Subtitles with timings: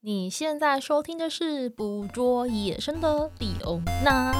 [0.00, 4.32] 你现在收听的是《捕捉野生的李欧娜》。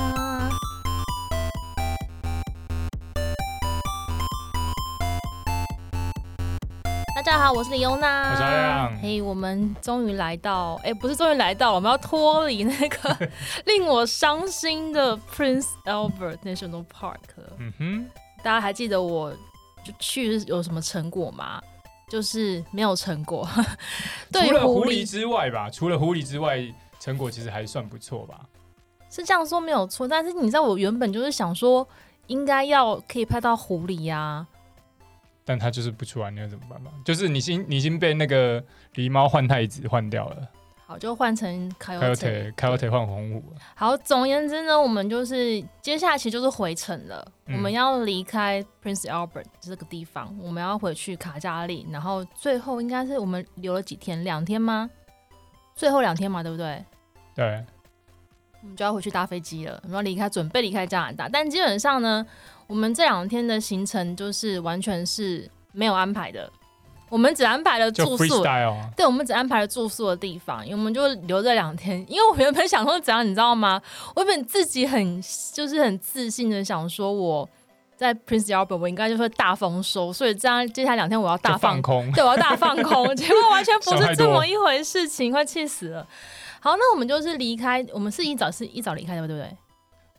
[7.12, 8.30] 大家好，我是李欧娜。
[8.30, 8.98] 我是阿亮。
[9.02, 13.28] 嘿，我们终于来到，哎、欸，不是终于来到，我们要脱离那个
[13.66, 17.16] 令我伤心的 Prince Albert National Park。
[17.58, 18.06] 嗯哼，
[18.44, 19.32] 大家还记得我
[19.84, 21.60] 就去有什么成果吗？
[22.08, 23.46] 就是没有成果，
[24.32, 26.66] 除了狐狸之外吧，除了狐狸之外，
[26.98, 28.40] 成果其实还算不错吧。
[29.10, 31.86] 是这样说没有错，但是你知道我原本就是想说，
[32.26, 34.46] 应该要可以拍到狐狸呀、啊，
[35.44, 36.90] 但他就是不出来，你要怎么办嘛？
[37.04, 38.62] 就是你已经你已经被那个
[38.94, 40.48] 狸猫换太子换掉了。
[40.88, 43.52] 好，就换成 Coyote Coyote 换红虎。
[43.74, 47.30] 好，总而言之呢，我们就是接下来其实就是回程了。
[47.44, 54.88] 嗯、我们要离开 Prince Albert 这个地方，我们要回去卡加利，然后最后应该是我们留了几天，两天吗？
[55.74, 56.82] 最后两天嘛，对不对？
[57.34, 57.62] 对。
[58.62, 61.28] 我们就要回去搭飞机了，我们要离开，准备离开加拿大。
[61.28, 62.26] 但基本上呢，
[62.66, 66.50] 我们这两天的行程就是完全是没有安排的。
[67.08, 68.42] 我们只安排了住宿，
[68.96, 71.98] 对，我们只安排了住宿的地方，因为我们就留这两天。
[72.08, 73.80] 因为我原本想说怎样，你知道吗？
[74.14, 77.48] 我原本自己很就是很自信的想说，我
[77.96, 83.06] 在 Prince Albert 我应该就会大丰收，所以这样接下来两天我要大放，放空，对，我要大放空。
[83.16, 86.06] 结果完全不是这么一回事情，快气死了。
[86.60, 89.56] 好，那我们就是离开，我们是一早是一早离开的，对不对？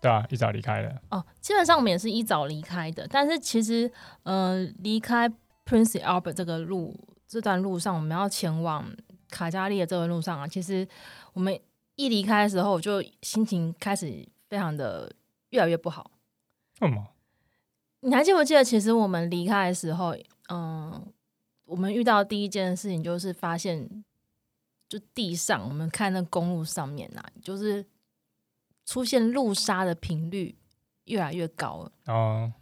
[0.02, 0.96] 对啊，一早离开的。
[1.10, 3.92] 哦，基本上我们也是一早离开的，但是其实，
[4.24, 5.32] 呃，离开。
[5.70, 6.96] Prince Albert 这个路，
[7.28, 8.92] 这段路上，我们要前往
[9.30, 10.88] 卡加利的这段路上啊，其实
[11.34, 11.58] 我们
[11.96, 15.14] 一离开的时候，我就心情开始非常的
[15.52, 16.10] 越来越不好。
[16.80, 17.08] 为什么？
[18.00, 18.64] 你还记不记得？
[18.64, 20.16] 其实我们离开的时候，
[20.50, 21.06] 嗯，
[21.66, 24.04] 我们遇到第一件事情就是发现，
[24.88, 27.86] 就地上我们看那公路上面啊，就是
[28.86, 30.58] 出现路杀的频率
[31.04, 31.92] 越来越高了。
[32.08, 32.54] 哦。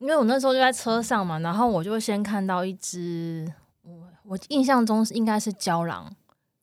[0.00, 3.46] 因为我那时候就在车上嘛，然后我就先看到一只，
[3.82, 6.10] 我我印象中是应该是郊狼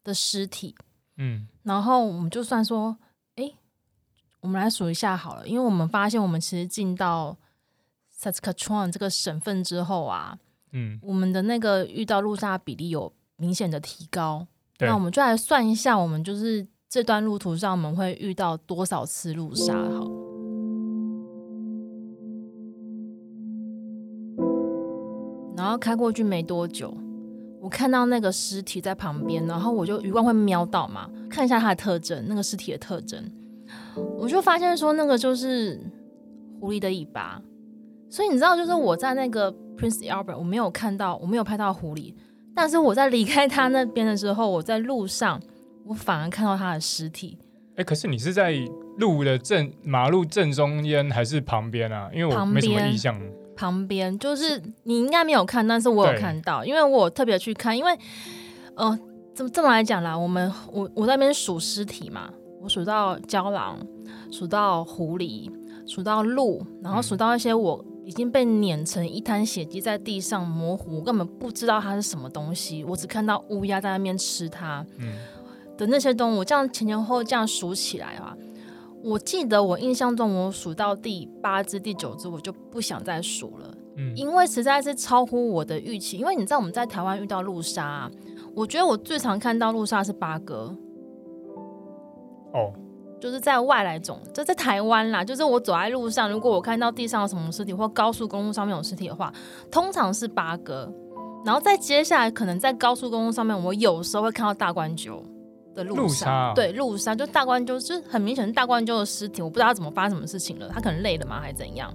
[0.03, 0.75] 的尸体，
[1.17, 2.97] 嗯，然后我们就算说，
[3.35, 3.53] 哎，
[4.41, 7.37] 我们来数一下好了，因为我们发现我们其实进到
[8.19, 10.39] Saskatchewan 这个省份之后啊，
[10.71, 14.47] 嗯，我们的那个遇到路杀比例有明显的提高，
[14.79, 20.26] 那我们就来算一下，我们就是这段路途上我们会遇到多少次路杀，好。
[25.67, 26.95] 然后开过去没多久，
[27.59, 33.21] 我看到那个尸体在旁边，然后我就余光会瞄到嘛，看一下它的特征，那个尸体的特征，
[34.17, 35.77] 我就发现说那个就是
[36.61, 37.41] 狐狸的尾巴。
[38.09, 42.13] 所以你知道，就是我在那个 Prince Albert，我没有看到，我没有拍到狐狸，
[42.55, 45.37] 但是我在离开他那边的时候，我在路上，
[45.83, 47.37] 我反而看到他的尸体。
[47.75, 48.55] 哎，可是你是在
[48.99, 52.09] 路的正马路正中间还是旁边啊？
[52.13, 53.19] 因为我没什么印象。
[53.57, 57.97] 旁边就是你应该没有看，但是我有看到，因为我特别去看，因为，
[58.75, 58.97] 呃，
[59.35, 62.29] 这么这么来讲啦，我们我我在那边数尸体嘛，
[62.61, 63.79] 我数到郊狼，
[64.31, 65.51] 数到狐狸，
[65.87, 74.85] 数到鹿，然后数到一些我已经被碾成一滩血迹在地上模糊，我根本不知道它是什么东西，我只看到乌鸦在那边吃它，
[75.77, 78.37] 的那些动物，这样前前后后这样数起来啊。
[79.07, 86.17] 我记得我印象中，我数到第八只、第九只，我就不想再数了，嗯，因为实在是超乎我的预期。
[86.17, 88.11] 因为你知道我们在台湾遇到路杀啊，
[88.53, 90.75] 我觉得我最常看到路杀是八哥，
[92.53, 92.73] 哦，
[93.17, 95.23] 就是在外来种，就在台湾啦。
[95.23, 99.33] 就是我走在路上，如果我看到地上有什么尸体，或高速公路上面有尸体的话，
[99.71, 100.93] 通常是八哥。
[101.45, 105.23] 然后再接下来，可能在高速公路上面，我有时候会看到大冠鷲。
[105.77, 111.93] 的路杀，对，路杀就大冠鷲，就是很明显是大冠鷲的尸体，我不知道他怎么发生什么事情了，他可能累了吗，还是怎样？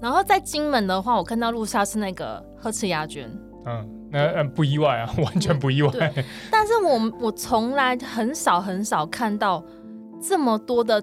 [0.00, 3.30] 然后在金门的话，我看到路杀是那个褐翅鸦鹃，
[3.64, 5.90] 嗯，那嗯不意外啊， 完全不意外。
[6.52, 9.64] 但是我我从来很少很少看到
[10.20, 11.02] 这么多的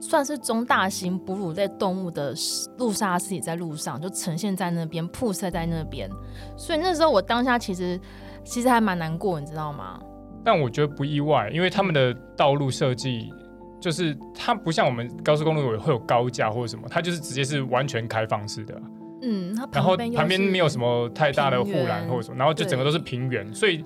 [0.00, 2.34] 算是中大型哺乳类动物的
[2.76, 6.10] 路杀尸体在路上就呈现在那边，曝晒在那边，
[6.56, 7.98] 所以那时候我当下其实
[8.44, 9.98] 其实还蛮难过，你知道吗？
[10.44, 13.30] 但我觉得不意外，因为他们的道路设计
[13.80, 18.80] 就是它不像我们高速公路会有高架或者什么，它就是直接是完全开放式的。
[19.22, 23.84] 嗯，然后旁边没有什么太大的护栏或者什么，然后就整个都是平原，所以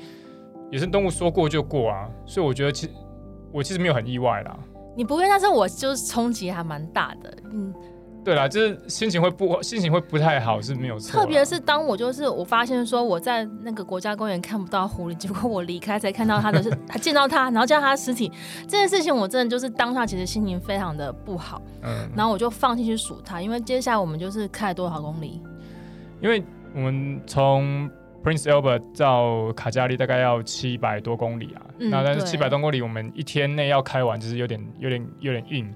[0.70, 2.08] 野生动物说过就过啊。
[2.24, 2.92] 所以我觉得其实
[3.52, 4.58] 我其实没有很意外啦。
[4.96, 7.36] 你不会，但是我就是冲击还蛮大的。
[7.52, 7.74] 嗯，
[8.26, 11.20] 对啦，就是心情会不心情会不太好是没有错。
[11.20, 18.28] 特别是当我就是我发现说我在那个国家公园看不到狐狸，结果我离开才看到它的是， 还见到它，然后见到它的尸体，
[18.66, 21.62] 这件事情我真的就是当下其实心情非常的不好。
[21.84, 25.40] 嗯，然后我就放弃去数它，因为接下来我们就是开了多少公里？
[26.20, 26.42] 因为
[26.74, 27.88] 我们从
[28.24, 35.72] Prince Albert 到卡加利大概要七百多公里啊，嗯、那但是七百多公里我们一天内要开完，就是有点有点有点硬，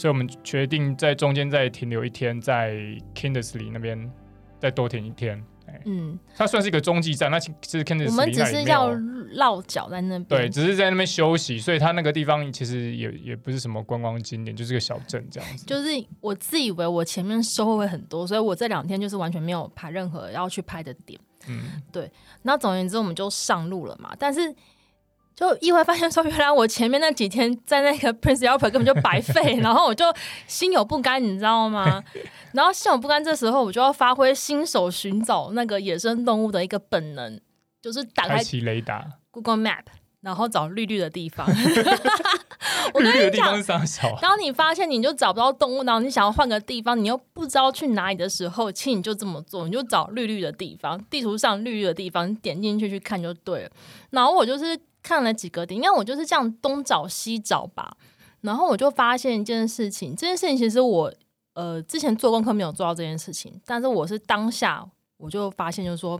[0.00, 2.72] 所以我们决定在中间再停留一天，在
[3.14, 4.10] Kindersley 那边
[4.58, 5.44] 再多停一天。
[5.84, 15.66] 嗯，它算是一个中继站，那其实 Kindersley 我们只是要落脚在那边，对，只是在那边休息，所以它那个地方其实也也不是什么观光景点，就是个小镇这样子。
[15.66, 15.90] 就是
[16.22, 21.20] 我自以为我前面收获会很多，所以我这两天就是完全没有拍任何要去拍的点。
[21.46, 21.60] 嗯，
[21.92, 22.10] 对。
[22.42, 24.16] 那总而言之，我们就上路了嘛。
[24.18, 24.40] 但是
[25.40, 30.04] 就意外发现说，原来我前面那几天在那个 Prince Albert 根本就白费， 然后我就
[30.46, 32.04] 心有不甘，你知道吗？
[32.52, 37.40] 然后心有不甘，这时候我就要发挥新手寻找那个野生动物的一个本能，
[37.80, 39.84] 就是打开雷达 Google Map，
[40.20, 41.48] 然后找绿绿的地方。
[42.92, 44.14] 我绿绿的地方是啥小？
[44.20, 53.70] 当你发现你就找不到动物，然后你想要换个地方，你又不知道去哪里的时候，请你就这么做，你就找绿绿的地方，地图上绿绿的地方，你点进去去看就对了。
[54.10, 57.96] 然后我就是看了几个点，因为我就是这样东找西找吧，
[58.40, 61.12] 然后我就发现一件事情，这件事情其实我。
[61.54, 64.88] 呃，之前做功课没有做到这件事情，但是我是当下
[65.18, 66.18] 我就发现，就是说，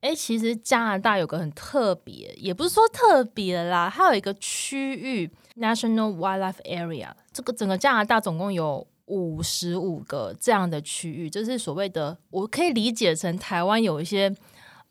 [0.00, 14.34] 哎，其实加拿大有个很特别，也不是说特别啦，它有一个区域 National Wildlife Area，这个整个加拿大总共有五十五个这样的区域，就是所谓的，我可以理解成台湾有一些，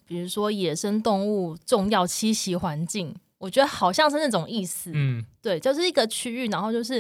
[0.07, 6.99] 比如说野生动物重要栖息环境，我觉得好像是那种意思，嗯，对，就是一个区域，然后就是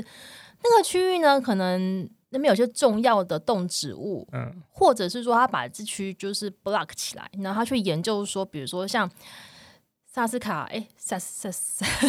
[0.63, 2.07] 那个区域呢，可能。
[2.29, 9.09] 那边有些重要的动植物，嗯，或者是说他把这区就是 block 起来，然后他去研究说，比如说像
[10.05, 10.85] 萨斯卡，哎，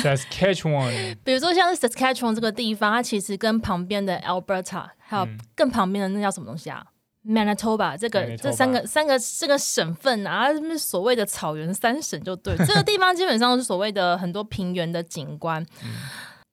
[0.03, 6.85] Saskatchewan，比如说像是 Saskatchewan 这个地方，它其实跟旁边的 Alberta 还有更旁边的那叫什么东西啊
[7.27, 10.49] ？Manitoba 这个这三个三个这个省份啊，
[10.79, 15.63] 所谓的草原三省就对，这个地方基本上是所谓的很多平原的景观。
[15.83, 15.91] 嗯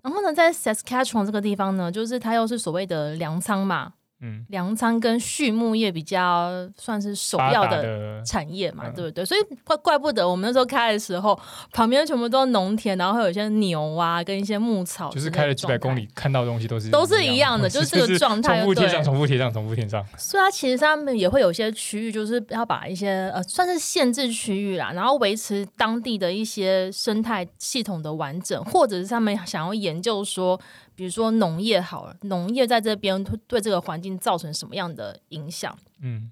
[0.04, 3.94] 然后呢，在 Saskatchewan 这个地方呢，就是它又是所谓的粮仓嘛。
[4.22, 9.26] 嗯，粮仓跟畜牧业比较算是首要的产业嘛，对不对？
[9.26, 11.38] 所以怪怪不得我们那时候开的时候，
[11.74, 20.04] 旁边全部都是农田，然后会有一些牛啊，跟一些牧草，就是开了几百公里，看到的东西都是都是一样的， 就是这个状态，重复贴上，重复贴上，重复贴上。
[20.18, 30.60] 所以它其实他们也会有一些区域，就是要把一些呃算是限制区域啦，然后维持当地的一些生态系统的完整，或者是他们想要研究说。
[30.96, 35.78] 比如说农业好了，农业在这边对这个环境造成什么样的影响？
[36.02, 36.32] 嗯，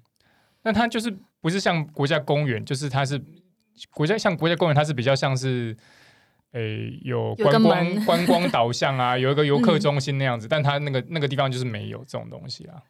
[0.62, 3.22] 那它就是不是像国家公园，就是它是
[3.92, 5.76] 国家像国家公园，它是比较像是，
[6.52, 12.82] 诶、欸、有观光有 观光导向啊， 有一个游客中心那样子，嗯、但它那个那个地方就是没有这种东西啊。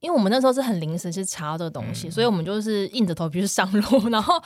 [0.00, 4.42] 因为我们那时候是很临时去查这个东西，嗯、所以我们就是硬着头皮去上路，然后，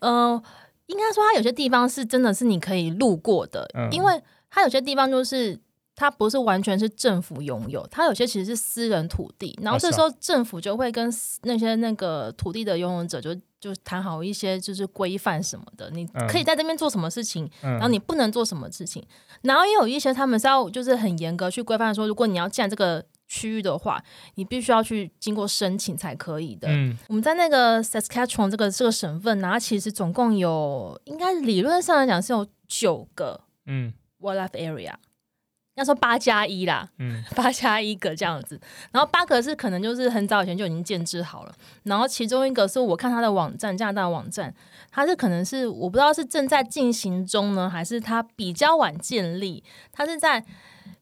[0.00, 0.42] 嗯、 呃，
[0.86, 5.58] 应该说它有些地方是真的是你可以路过的，嗯、因为它有些地方就是。
[6.00, 11.12] 它不是完全是政府拥有，它有些其实是私人土地，然后这时候政府就会跟
[11.42, 19.06] 那些那个土地的拥有者就就谈好一些就是规范什么的，你可以在这边做什么事情，嗯、然后你不能做什么事情，
[19.42, 24.02] 然后也有一些他们是要就是很严格去规范说，如果你要建这个区域的话，
[24.36, 26.66] 你必须要去经过申请才可以的。
[26.70, 33.92] 嗯，我们在那个 Saskatchewan 这个这个省份，然后其实总共有应该理论上来讲是有九个嗯。
[34.22, 34.94] wildlife area。
[35.80, 38.60] 要说八加一啦，嗯， 八加一个这样子，
[38.92, 44.54] 然后八个是可能就是很早以前就已经建制好了，然后其中一个是我看他的网站，加拿大的网站，
[44.90, 50.44] 它是可能是我不知道是正在进行中呢，还是它比较晚建立，它是在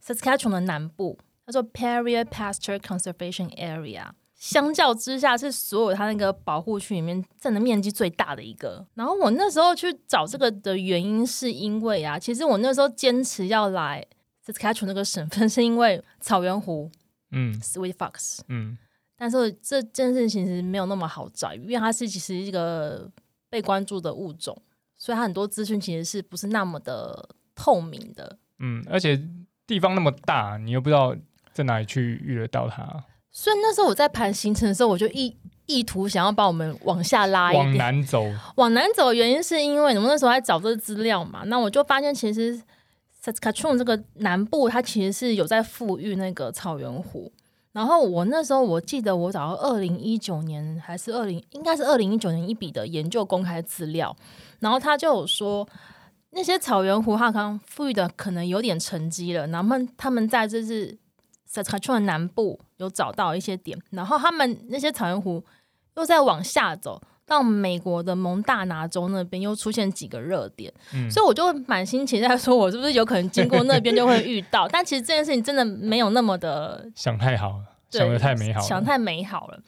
[0.01, 8.87] Saskatchewan 的南部，叫做 Perrier Pasture Conservation Area，相较之下是所有它那个保护区里面占的面积最大的一个。
[8.95, 14.07] 然后我那时候去找这个的原因是因为啊，其实我那时候坚持要来。
[14.49, 16.91] Saskatchewan 那个省份是因为草原湖，
[17.33, 18.79] 嗯，Sweet Fox，嗯，
[19.15, 23.11] 但是这件事情其实没有那么好找，因为它是其实一个
[23.51, 24.57] 被关注的物种，
[24.97, 29.21] 所以它很多资讯其实是不是那么的透明的，嗯，而且
[29.67, 31.15] 地方那么大，你又不知道
[31.53, 35.37] 在哪里去遇得到它，所以那时候我在盘行程的时候，我就意
[35.67, 38.25] 意图想要把我们往下拉一点，往南走，
[38.57, 42.59] 往南走的原因是因为我们那时候在找这个资料嘛，那我就发现其实。
[43.23, 47.33] Saskatchewan 这个南部，它其实是有在富裕那个草原湖，
[47.73, 54.17] 然后我那时候我记得我找到二零一九年还是二零，应该是二零一九年一笔的研究公开资料，
[54.61, 55.69] 然后他就有说
[56.31, 60.97] 那些草原湖哈康富裕的可能有点沉积了，然后他们他们在这是
[61.45, 65.45] 萨斯卡川的南部有找到一些点，然后他们那些草原湖
[65.97, 67.03] 又在往下走。
[67.29, 74.67] 到美国的蒙大拿州那边又出现几个热点，嗯、所以我就满心期待说，我是不是有可能经过那边就会遇到？
[74.67, 79.61] 但其实这件事情真的没有那么的想太好了，想的太美好了，想太美好了。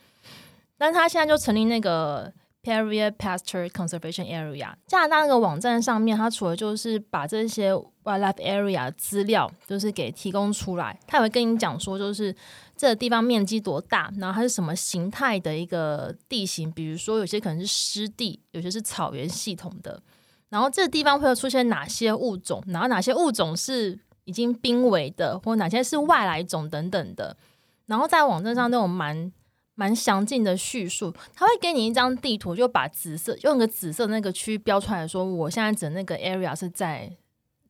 [0.78, 12.34] 但他现在就成立那个 p e r i e r Pasture Conservation Area，加拿大那个网站上面，他除了就是把这些 Wildlife Area 资料就是给提供出来，他也会跟你讲说，就是。
[12.76, 14.10] 这个地方面积多大？
[14.16, 16.72] 然后它是什么形态的一个地形？
[16.72, 20.02] 比如说，有些可能是湿地，有些是草原系统的。
[20.48, 22.64] 然后这个地方会有出现哪些物种？
[22.68, 27.36] 然后哪些物种是已经濒危的，或哪些是外来种等等的。
[27.84, 29.30] 然后在网站上都有蛮
[29.80, 31.10] 蛮详尽的叙述。
[31.34, 37.10] 他会给你一张地图，就把紫色用个紫色那个区标出来说，我现在指的那个 area 是在。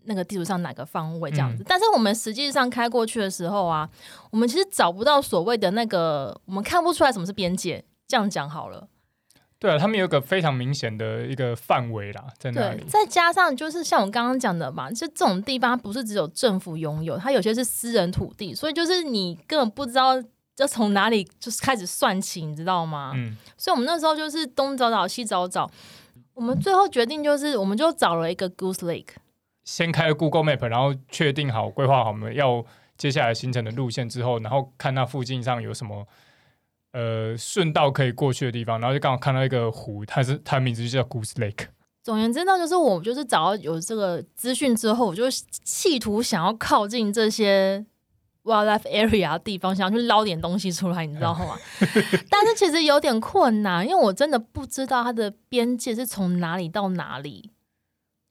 [0.04, 1.62] 那个地图上哪个方位这样子？
[1.62, 3.86] 嗯、但是我们实际上开过去的时候啊，
[4.30, 7.84] 我们其实找不到所谓的那个，我们看不出来什么是边界。
[8.08, 8.88] 这样讲好了。
[9.58, 12.80] 对啊，他们有一个非常明显的一个范围啦，在那里。
[12.80, 20.14] 对，再加上就是像我刚刚讲的嘛，就这种地方不是只有政府拥有，它有些是私人土地，所以就是你根本不知道
[20.60, 23.12] 要从哪里就是开始算起，你知道吗？
[23.14, 23.36] 嗯。
[23.56, 25.70] 所以我们那时候就是东找找西找找，
[26.34, 29.14] 我们最后决定就是，我们就找了一个 Goose Lake。
[29.64, 32.64] 先开了 Google Map，然后确定好、规划好我们要
[32.96, 36.06] 接下来行程的路线之后，然后看那附近上有什么
[36.92, 41.66] 呃顺道可以过去的地方，然后就刚好看到一个湖，它是它的名字就叫 Goose Lake。
[42.02, 47.84] 总言之，那就是我就是找到有这个资讯之后，我就企图想要靠近这些
[48.44, 51.56] wildlife area 的地方，想要去捞点东西出来，你知道吗？
[52.30, 57.50] 但是其实有点困难，因为我真的不知道它的边界是从哪里到哪里。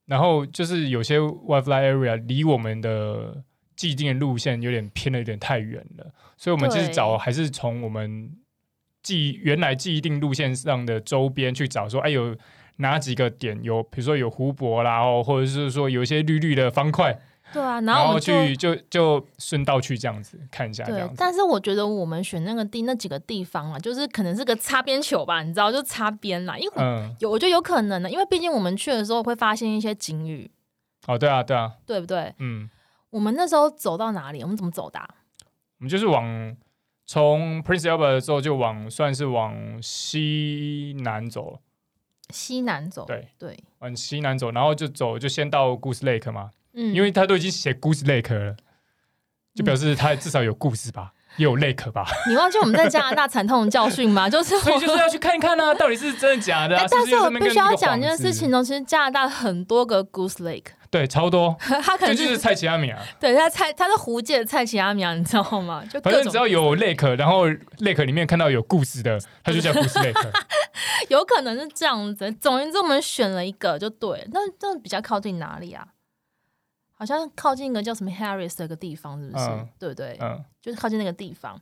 [0.06, 3.44] 然后就是有些 wildlife area 离我们的
[3.76, 8.32] 既定的路线有点偏了，有点太远了，所以我们其实找还是从我们
[9.04, 12.36] 既原来既定路线上的周边去找，说哎有
[12.78, 17.22] 哪几个点有，比如说有湖泊啦，或者是说有一些绿绿的方块。
[17.52, 20.84] 对啊，然后我们去就就顺道去这样子看一下。
[20.84, 26.58] 对，但是我觉得我们选那个地那几个地方啊，就是可能是个擦边球吧，你知道，就擦边啦。
[26.58, 30.50] 因为有，我觉得有可能的，因为毕竟我们去的时候会发现一些警语。
[31.08, 32.34] 哦，对啊，对啊，对不对？
[32.38, 32.70] 嗯。
[33.10, 34.44] 我们那时候走到哪里？
[34.44, 35.00] 我们怎么走的？
[35.80, 36.56] 我们就是往
[37.08, 41.60] 从 Prince Albert 之后就往算是往西南走。
[42.30, 43.06] 西南走。
[43.06, 46.52] 对对，往西南走，然后就走，就先到 Goose Lake 嘛。
[46.74, 48.56] 嗯，因为他都已经写 Goose Lake 了，
[49.56, 52.06] 就表示他至少有故事吧，也有 lake 吧。
[52.30, 54.30] 你忘记我们在加拿大惨痛的教训吗？
[54.30, 56.86] 就是所以就是要去看一看呢、啊，到底是真的假的、啊。
[56.90, 61.56] 但是我必须要讲一件事情哦，其实加拿大很多个 Goose Lake，对，超多。
[61.60, 65.84] 他可能就是蔡奇阿米亚，对他蔡他是湖界的蔡奇阿米亚，你知道吗？
[65.92, 67.48] 就反正只要有 lake，然后
[67.80, 70.28] lake 里面看到有故事的，他就叫 Goose Lake。
[71.10, 72.32] 有可能是这样子。
[72.34, 74.28] 总而言之，我们选了一个就对。
[74.32, 75.86] 那这比较靠近哪里啊？
[77.00, 79.46] 好像靠近一个叫什么 Harris 的一个地方，是不是？
[79.46, 80.18] 嗯、对不对？
[80.20, 81.58] 嗯，就是靠近那个地方。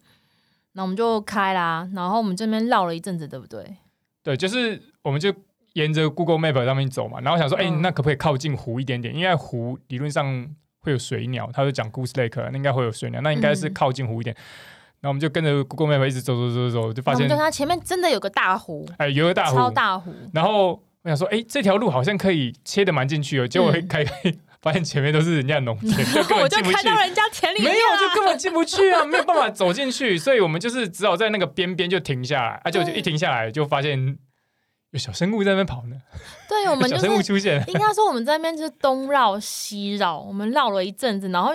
[0.71, 3.77] 那我们就开啦，然后我们这边绕了一阵子，对不对？
[4.23, 5.31] 对，就是我们就
[5.73, 9.15] 沿着 Google Map 上面走嘛，然后想说，哎、嗯，那可不可以靠近湖一点点？
[9.15, 10.25] 因为湖理论上
[10.79, 14.35] 会有水鸟，他就讲 Goose Lake，那应该会有水鸟，那应该是靠近湖一点。
[15.01, 20.11] 那、嗯、我们就跟着 Google Map 一直走走走走，就发现它前面真的有个大湖，哎，有个大湖，超大湖。
[20.33, 24.05] 然后我想说，哎，这条路好像可以切的蛮进去哦，结果开开。
[24.23, 26.73] 嗯发现前面都是人家农田， 就根本进不去。
[26.73, 34.17] 我就开到人家田里面，没有，就根本进不去啊，没有办法走进去，所以我们就是只好在那个边边就停下来，啊，就就一停下来就发现
[34.91, 35.95] 有小生物在那边跑呢。
[36.49, 41.53] 对，我们、 就是、小生物出现，应该说我们在那边就是东绕西绕，我们绕了一阵子，然后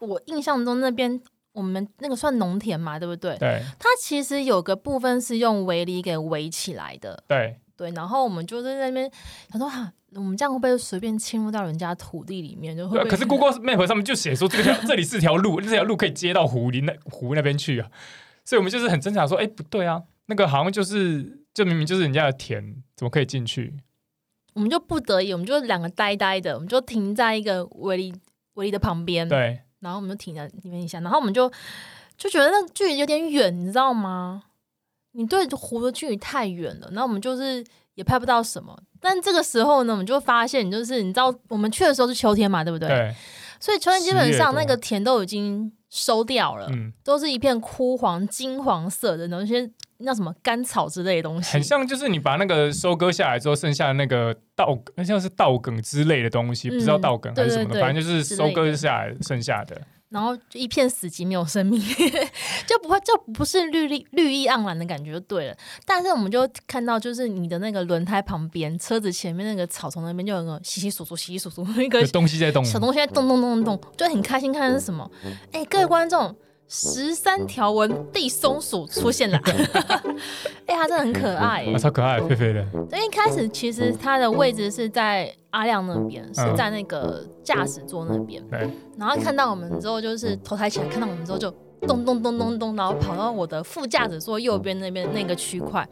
[0.00, 1.20] 我印象中那边
[1.52, 3.36] 我们那个算农田嘛，对不对？
[3.38, 3.62] 对。
[3.78, 7.22] 它其实有个部分是用围篱给围起来的。
[7.28, 9.10] 对对，然后我们就是在那边
[9.50, 9.92] 想说哈。
[10.14, 12.76] 我们这样会不会随便侵入到人家土地里面？
[12.76, 13.08] 就会，会。
[13.08, 17.88] 可是 Google Map 上面就写说这条 这里是条路，这条路可以接到湖里那湖那边去啊。
[18.44, 23.76] 所以我们就是很挣扎说，哎，不对啊，那个好像就是就明明就是人家的田，怎么可以进去？
[24.54, 28.12] 我们就不得已，我们就两个呆呆的，我们就停在一个围篱
[28.54, 31.48] 围篱的旁边，对，然后我们就停在里面一下，然后我们就
[32.16, 34.42] 就觉得那距离有点远，你知道吗？
[35.12, 37.64] 你对湖的距离太远了，然后我们就是。
[37.96, 42.88] 也拍不到什么，但这个时候呢，我们就发现，就是你知道，我们去的时候是秋天嘛，对不对？
[42.88, 43.14] 对。
[43.58, 59.78] 所以秋天基本上那个田都已经收掉了，嗯，都是一片枯黄、金黄色的，那些那什么干草之类的东西，很像就是你把那个收割下来之后剩下的那个稻，那像是稻梗之类的东西，嗯、不知道稻梗还是什么的，对对对，反正就是收割下来剩下的。
[60.10, 61.80] 然后就一片死寂，没有生命，
[62.66, 65.56] 就不会就不是绿绿绿意盎然的感觉就对了。
[65.86, 74.52] 但是我们就看到，就是你的那个轮胎旁边，车子前面那个草丛那边就有个稀稀疏疏、稀稀疏疏一个东西在动，小东西在动动动动动，就很开心。
[74.52, 75.08] 看的是什么？
[75.52, 76.36] 哎，各位观众。
[76.72, 79.36] 十三条纹地松鼠出现了，
[80.66, 82.64] 哎、欸，它真的很可爱，啊，超可爱，肥肥的。
[82.96, 88.40] 一开始其实它的位置是在阿亮那边，是在那个驾驶座那边。
[88.52, 91.50] 嗯、然后看到我们之后，就是头抬起来看到我们之后，就
[91.88, 95.84] 咚咚咚咚咚，然后跑到我的副驾驶座右边那边那个区块。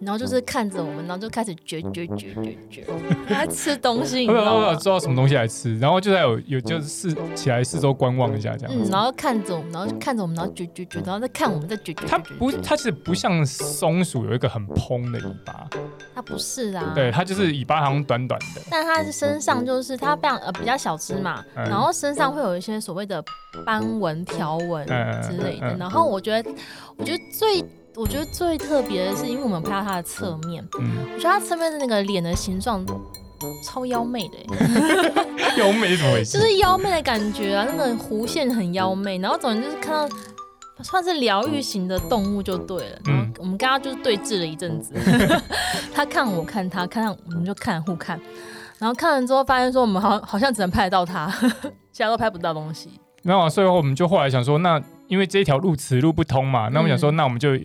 [0.00, 2.84] 然后就是看着我们，然后就开始嚼嚼嚼嚼嚼，
[3.28, 4.28] 来 吃东西。
[4.28, 8.74] 我我知道什么东西来吃，然后就在有有就是四起来四周观望一下这样。
[8.76, 12.06] 嗯，然后看着我们，然后看着我们，然后嚼嚼嚼，然后再看我们，再嚼嚼。
[12.06, 15.66] 它不，它其实不像松鼠有一个很蓬的尾巴。
[16.14, 16.92] 它不是啊。
[16.94, 18.60] 对，它就是尾巴好像短短的。
[18.70, 23.24] 但它身上就是它非常呃比较小只嘛，然后身上会有一些所谓的
[23.64, 24.86] 斑纹条纹
[25.22, 25.74] 之类的。
[25.78, 26.50] 然后我觉得，
[26.98, 27.64] 我觉得最。
[27.96, 32.84] 我觉得最特别的是，因为我们拍到它的侧面，嗯、我觉得它侧面的那个脸的形状
[33.64, 34.36] 超妖媚的，
[35.56, 36.38] 妖媚怎么回事？
[36.38, 40.14] 就是妖媚的感觉啊，那个弧线很妖媚，然后总之就是看到
[40.82, 42.98] 算是疗愈型的动物就对了。
[43.06, 44.92] 然后我们刚刚就是对峙了一阵子，
[45.94, 48.20] 他看我看他，看我们就看互看，
[48.78, 51.32] 然后看完之后发现说我们好好像只能拍得到他，
[51.92, 52.90] 其他都拍不到东西。
[53.22, 57.58] 然后所以我们就后来想说，那因为这条路此路不通嘛，那我们想说，那我们就。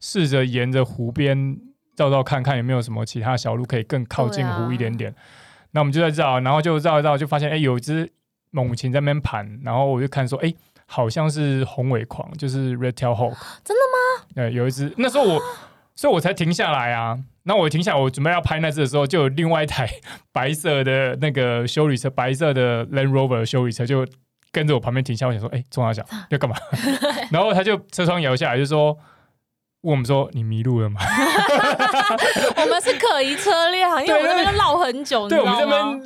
[0.00, 1.58] 试着沿着湖边
[1.96, 5.10] 绕绕看看有没有什么其他小路可以更靠近湖一点点。
[5.10, 5.16] 啊、
[5.72, 8.12] 那我们就在绕，然后就绕一绕，就发现哎、欸，有一只
[8.50, 9.60] 猛禽在那边盘。
[9.64, 13.36] 然后我就看说，哎、欸，好像是红尾狂，就是 red tail hawk。
[13.64, 14.26] 真的吗？
[14.34, 14.92] 对，有一只。
[14.96, 15.42] 那时候我，
[15.96, 17.18] 所以我才停下来啊。
[17.42, 19.90] 那我停下来，我准备要拍那只的时候，就有另外一台
[20.32, 24.06] 白色的那个修理车，白色的 Land Rover 修理车就
[24.52, 25.26] 跟着我旁边停下。
[25.26, 26.56] 我想说，哎、欸，中大小要干嘛？
[27.32, 28.96] 然后他就车窗摇下来，就说。
[29.88, 31.00] 问我们说，你迷路了吗？
[32.56, 36.02] 我们是可疑车辆，因为我们那边绕很久，对，我们这边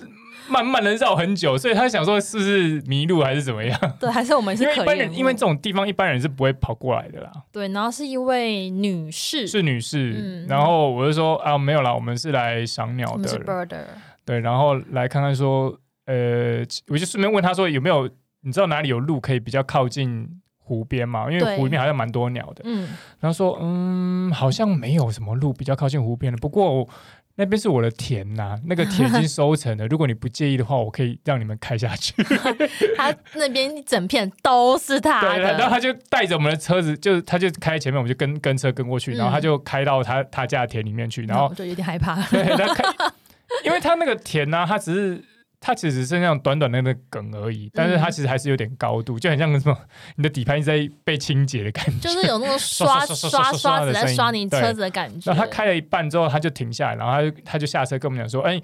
[0.49, 3.79] 慢慢的绕很久，所以他想说是不是迷路还是怎么样？
[3.99, 4.75] 对，还是我们是可疑。
[4.75, 7.33] 因为一般人，因为这种地方一般人是不会跑过来的啦。
[7.51, 13.39] 对，然后是一位女士，是女士，嗯、然后我就说啊，没有啦，我们是来赏鸟的。
[13.41, 13.85] Birder。
[14.25, 18.09] 对，然后来看看说，呃，我就顺便问他说有没有，
[18.43, 20.41] 你知道哪里有路可以比较靠近？
[20.65, 22.63] 湖边嘛，因为湖里面好像蛮多鸟的。
[22.65, 22.89] 嗯，
[23.21, 26.39] 然后说，嗯，好像没有什么路比较靠近湖边的。
[26.39, 26.89] 不过
[27.35, 29.87] 那边是我的田呐、啊，那个田已经收成了。
[29.89, 32.15] 如果你不介意的话，我可以让你们开下去。
[32.97, 35.35] 他那边一整片都是他的。
[35.37, 39.15] 对，然后他就带着我们的车子，就他就开前面，我们就跟跟车跟过去。
[39.15, 41.25] 然后他就开到他他家的田里面去。
[41.25, 42.15] 然后我就有点害怕。
[42.27, 42.85] 对，他开，
[43.65, 45.25] 因为他那个田呢、啊，他只是。
[45.65, 49.79] 它其实只是那种短短的那个梗而已，但是它其实还是有点高度，就很像什么
[50.17, 55.31] 你的底盘一直在被清洁的感觉，就是有那种刷刷刷刷子在刷你车子的感觉。
[55.31, 58.63] 然后他开了一半之后，他就停下来，然后他就他就下车跟我们讲说：“哎、欸，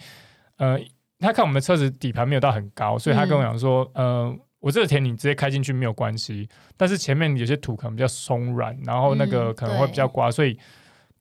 [0.57, 0.81] 呃，
[1.21, 10.59] 他看我们的车子底盘没有到很高，所以他跟我讲说，嗯、呃，我这个田你直接开进去没有关系，但是前面有些土可能比较松软，然后那个可能会比较刮，所以。”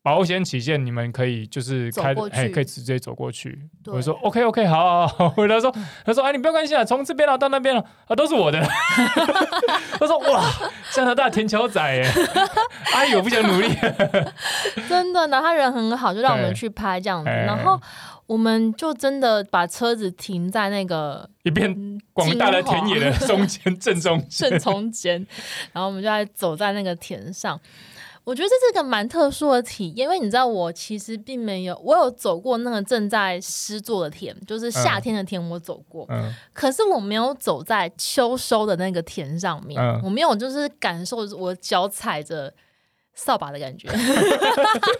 [0.01, 3.59] 保险起见，你们可以就是开，哎，可以直接走过去。
[3.87, 5.33] 我说 OK OK，好，好，好。
[5.47, 8.61] 他说他说哎，你不要关心啊，从这边了到那边了啊，都是我的。
[9.99, 10.45] 他说哇，
[10.93, 12.01] 加拿大田桥仔哎，
[12.95, 13.67] 阿姨我不想努力。
[14.87, 17.77] 真的呢，他人很好，就让我们去拍这样子，然后
[18.27, 21.75] 我们就真的把车子停在那个一片
[22.13, 25.27] 广大的田野的中间正中正中间，
[25.73, 27.59] 然后我们就在走在那个田上。
[28.27, 42.53] 我觉得这是个蛮特殊的体验，因为你知道，我其实并没有，我有走过那个正在施作的田，就是夏天的田，我走过，嗯、可是我没有走在秋收的那个田上面，嗯、我没有就是感受我脚踩着
[43.13, 43.87] 扫把的感觉，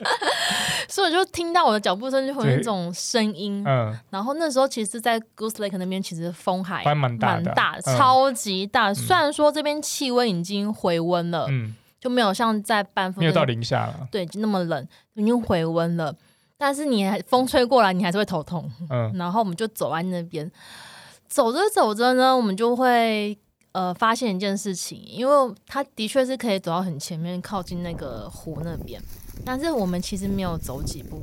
[0.88, 16.16] 所以我就听到我的脚步声就会有一种声音，嗯、然后那时候其实，在 Goose Lake 那边其实风还蛮大的，大嗯、超级大，虽然说这边气温已经回温了，嗯就没有像在半峰，没有到零下了，对，就那么冷，已经回温了。
[16.58, 18.70] 但是你还风吹过来，你还是会头痛。
[18.90, 20.52] 嗯，然后我们就走在那边，
[21.28, 23.38] 走着走着呢，我们就会
[23.74, 29.00] 呃发现一件事情，因为它的确是可以走到很前面，靠近那个湖那边。
[29.46, 31.22] 但是我们其实没有走几步，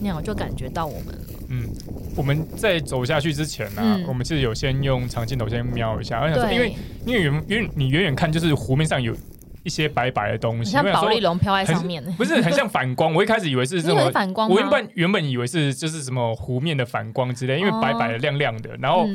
[0.00, 1.24] 鸟就感觉到我们了。
[1.50, 1.68] 嗯，
[2.16, 9.16] 我们在走下去之前呢、啊，嗯、我们其实有先用长镜头先瞄一下，而且对因为因为远因为你远远看就是湖面上有
[9.64, 13.12] 一些白白的东西，像宝丽龙飘在上面，不是很像反光。
[13.12, 19.08] 我一开始以为是这种 反光，我原本原本以为是就是什么湖面的反光之类，因为白白的亮亮的，然后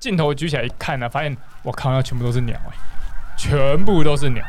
[0.00, 2.78] 镜头举起来一看呢、啊，发现我靠，那全部都是鸟哎、欸，
[3.36, 4.42] 全部都是鸟。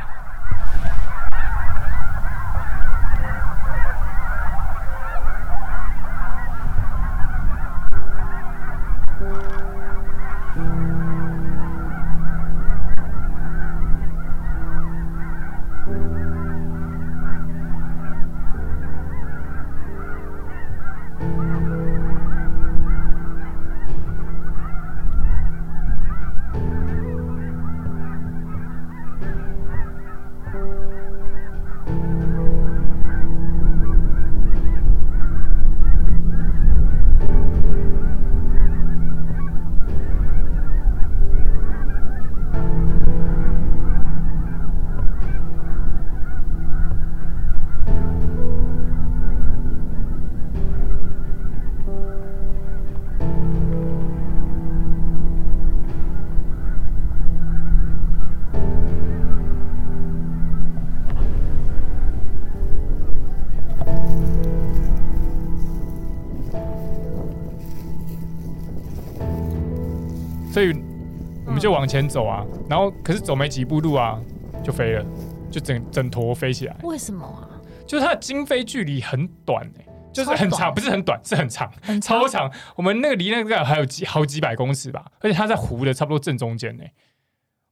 [71.86, 74.20] 往前走啊，然后可是走没几步路啊，
[74.64, 75.06] 就飞了，
[75.52, 76.76] 就整整坨飞起来。
[76.82, 77.46] 为什么啊？
[77.86, 82.52] 就是它的经飞距离很短哎、欸，就是很长，不是很短，是很长，很长超长。
[82.76, 86.92] 我们那个离那个还有几好几百公尺吧，而且它在湖的差不多正中间呢、欸。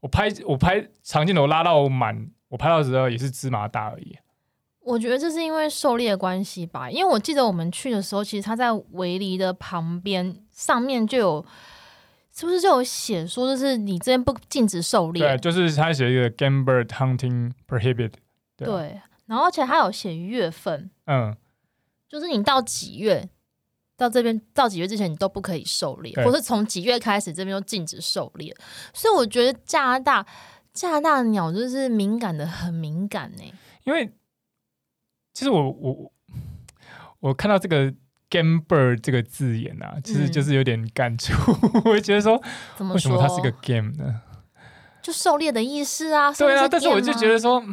[0.02, 4.16] 我拍我拍长镜头拉到满，我拍到的时候也是芝麻大而已。
[4.82, 11.46] 我觉得这是因为狩猎的关系吧，因为我记得我们去的时候，其实它在围篱的旁边上面就有。
[12.36, 15.22] 是不是就有写说，就是你这边不禁止狩猎？
[15.22, 18.14] 对，就是他写一个 game bird hunting prohibited
[18.58, 18.68] 对。
[18.68, 21.38] 对，然后而且他有写月份，嗯，
[22.10, 23.30] 就是你到几月
[23.96, 28.56] 到这边到几月之前，你都不可以狩猎，或是从几月开始这边就禁止狩猎。
[28.96, 30.26] 所以我觉得加拿大
[30.74, 33.44] 加拿大的鸟就是敏感的很敏感呢，
[33.84, 34.12] 因为
[35.34, 36.12] 其实我我
[37.20, 37.94] 我看到这个。
[38.34, 41.34] Game bird 这个字眼啊，其实就是有点感触。
[41.52, 42.36] 嗯、 我会觉得说，
[42.80, 44.22] 为什么它是个 game 呢？
[45.04, 46.34] 就狩猎的意思啊。
[46.34, 47.64] 对啊，但是我就觉得说，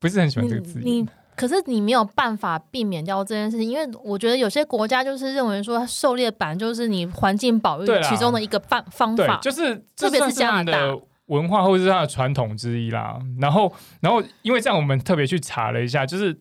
[0.00, 0.84] 不是很喜欢这个字眼。
[0.84, 13.16] 你可是你没有办法避免掉这件事情，因为我觉得有些国家就是认为说，狩猎版就是你环境保育其中的一个办方法，就是特别是加拿大的文化或者是它的传统之一啦。
[13.40, 16.36] 然后，然后因为这样，我们特别去查了一下，就是。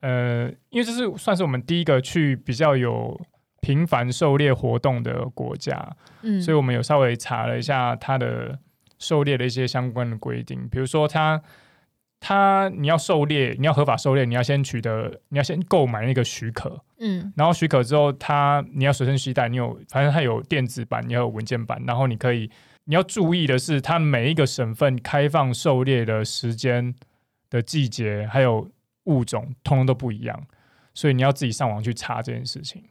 [0.00, 3.18] 呃，因为这是算是我们第一个去比较有
[3.62, 8.58] 频繁狩猎活动的国家，嗯，所以我们有稍微查了一下它的
[8.98, 11.42] 狩猎的一些相关的规定，比如说它
[12.20, 22.50] 它你要狩猎，你要合法狩猎，你要先取得，你要先购买那个许可，嗯，然后许可之后，它你要随身携带，你有反正它有电子版，你要有文件版，然后你可以
[22.84, 26.94] 你要注意的是，它每一个省份开放狩猎的时间
[27.50, 28.70] 的季节还有。
[29.06, 30.46] 物种通通都不一样，
[30.94, 32.84] 所以你要自己上网去查这件事情。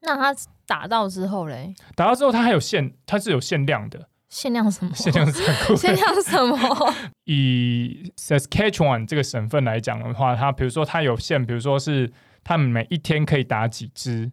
[0.00, 0.34] 那它
[0.66, 1.74] 打到之后嘞？
[1.94, 4.08] 打到之后，它还有限，它是有限量的。
[4.28, 4.92] 限量什么？
[4.94, 5.74] 限量残酷。
[5.76, 6.58] 限量什么？
[7.24, 14.30] 以 Saskatchewan 这个省份来讲的话，它比如说它有限，比如说是它每一天可以打几只，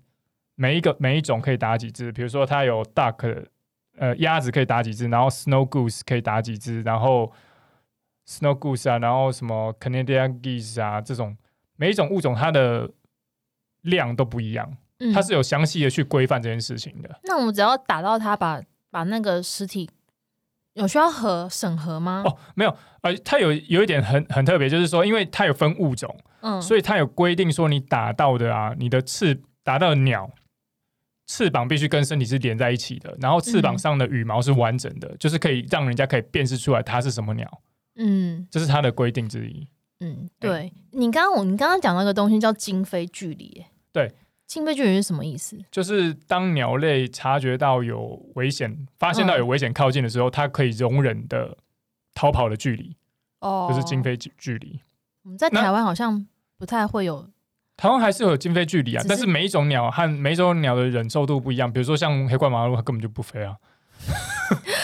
[0.55, 2.11] 每一个每一种可以打几只。
[2.11, 3.45] 比如说它有 duck，
[3.97, 7.31] 呃，鸭子可以打几只，然后 snow goose 可以打几只，然后。
[8.31, 11.35] Snow Goose 啊，然后什么 Canadian Geese 啊，这种
[11.75, 12.89] 每一种物种它的
[13.81, 17.19] 量都不一样，嗯、它是有详细的去规范这件事情的。
[17.25, 19.89] 那我们只要打到它，把把那个尸体
[20.75, 22.23] 有需要核审核吗？
[22.25, 30.31] 哦，没有，呃，它有有一点很很特别，就是说，因为它有分物种，嗯，所以它有规定说，你打到的啊，你的翅打到的鸟
[31.27, 37.61] 翅膀必须跟身体是连在一起的，然后翅膀上的羽毛是完整的，嗯、就是可以让人家可以辨识出来它是什么鸟。
[37.95, 39.67] 嗯，这是它的规定之一。
[39.99, 44.11] 嗯，对，欸、你刚刚我你刚刚讲那个东西叫惊飞距离，对，
[44.47, 45.57] 惊飞距离是什么意思？
[45.69, 51.55] 就是当鸟类察觉到有危险，发现到有危险靠近的时候，嗯、它可以容忍的
[52.15, 52.95] 逃跑的距离，
[53.41, 54.81] 哦，就是惊飞距距离。
[55.23, 56.25] 我们在台湾好像
[56.57, 57.29] 不太会有，
[57.77, 61.71] 台湾还是有经飞距离啊，是但是每一种鸟和每一种鸟的忍受度不一样。
[61.71, 63.55] 比如说像黑冠麻鹭，它根本就不飞啊。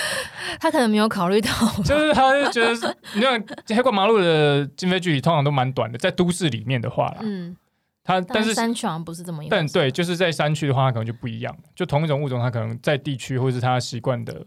[0.60, 1.49] 他可能没有考虑到，
[1.83, 3.43] 就是他就觉得，你看
[3.75, 7.55] 黑过马路的惊飞距离通常都蛮短的，在都市里面的话啦，嗯，
[8.03, 14.45] 它但是山区好像不是这么一，但对，就是在山区的话，它可能就不一样，就同一种物种，它可能在地区或是它习惯的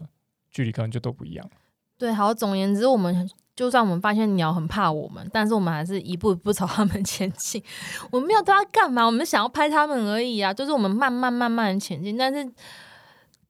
[0.51, 1.49] 距离，可能就都不一样。
[1.97, 7.63] 对，好，总而言之，我们就算我们发现鸟很怕我们，但是我们还是一步一步朝它们前进。
[8.09, 12.51] 我们没有对它干嘛，我们想要拍它们而已啊，就是我们慢慢慢慢前进，但是。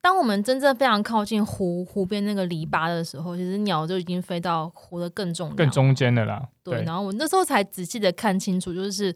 [0.01, 6.49] 当我们真正非常靠近湖湖边那个篱笆的时候，其实鸟就已经飞到湖的更中更中间的啦。
[6.63, 9.15] 对，对然后我那时候才仔细的看清楚，就是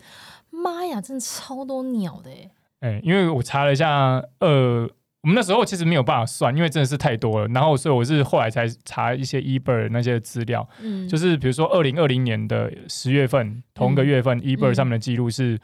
[0.52, 2.52] 妈呀，真的超多鸟的哎！
[2.82, 4.88] 哎、欸，因为我查了一下，呃，
[5.24, 7.48] 我们那时候其实没有办法算，因为真的是太多了。
[7.48, 15.60] 然后所以我是后来才查一些 eBird 那些资料，嗯，就是比如说二零二零年的十月份，同一个月份、嗯、eBird 上面的记录是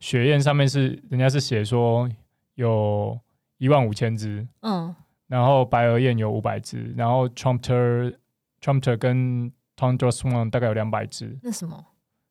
[0.00, 2.10] 雪雁上面是人家是写说
[2.56, 3.16] 有。
[3.64, 4.94] 一万五千只，嗯，
[5.26, 8.14] 然后白额雁有五百只，然后 trumpeter
[8.62, 11.38] trumpeter 跟 tundra swan 大概有两百只。
[11.42, 11.82] 那什么？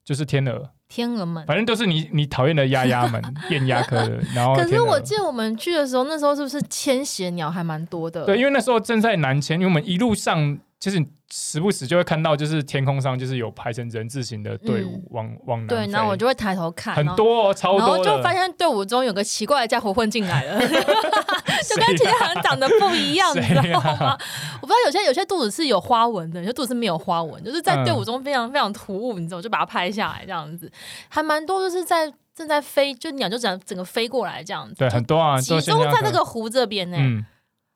[0.03, 0.69] 就是天鹅。
[0.87, 3.19] 天鹅们，反正都是你你讨厌的鸭鸭们，
[3.49, 4.19] 雁鸭科的。
[4.35, 8.23] 然后，可是我记得我们去的时候，那时候是不是迁徙鸟还蛮多的？
[8.25, 11.05] 对，因为那时候正在南迁，因为我们一路上就是。
[11.35, 15.67] 时不时就会看到，就是天空上就是有排成人字形的队伍往、嗯、往南。
[15.67, 24.09] 对，然后我就会抬头看，很多、哦，超多，然后就发现队伍中有个奇怪的家伙混进来了， 就跟其他人长得不一样，你知道吗？
[24.13, 24.17] 啊、
[24.61, 30.71] 我不知道有些有些肚子是有花纹的，有些肚子是没有花纹，就是在队伍中非常非常突兀，你知道，我就把它拍下来这样子，
[31.09, 36.97] 还蛮多，就是在正在飞，就鸟就整整个飞过来这样子，对，很多啊，集中在那个湖这边呢。
[36.99, 37.25] 嗯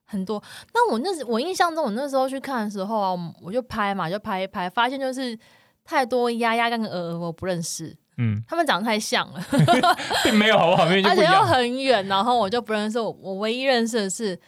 [0.09, 0.41] 很多，
[0.73, 5.37] 那我那时我印象中，我那时候去看的时候啊，我就拍嘛，就拍一拍，发现就是
[5.83, 9.45] 太多鸭鸭跟鹅鹅我不认识，嗯，他们长得太像了，
[10.23, 10.85] 并 没有好不好？
[10.85, 14.39] 而且又很远，然后我就不认识我，我唯一认识的是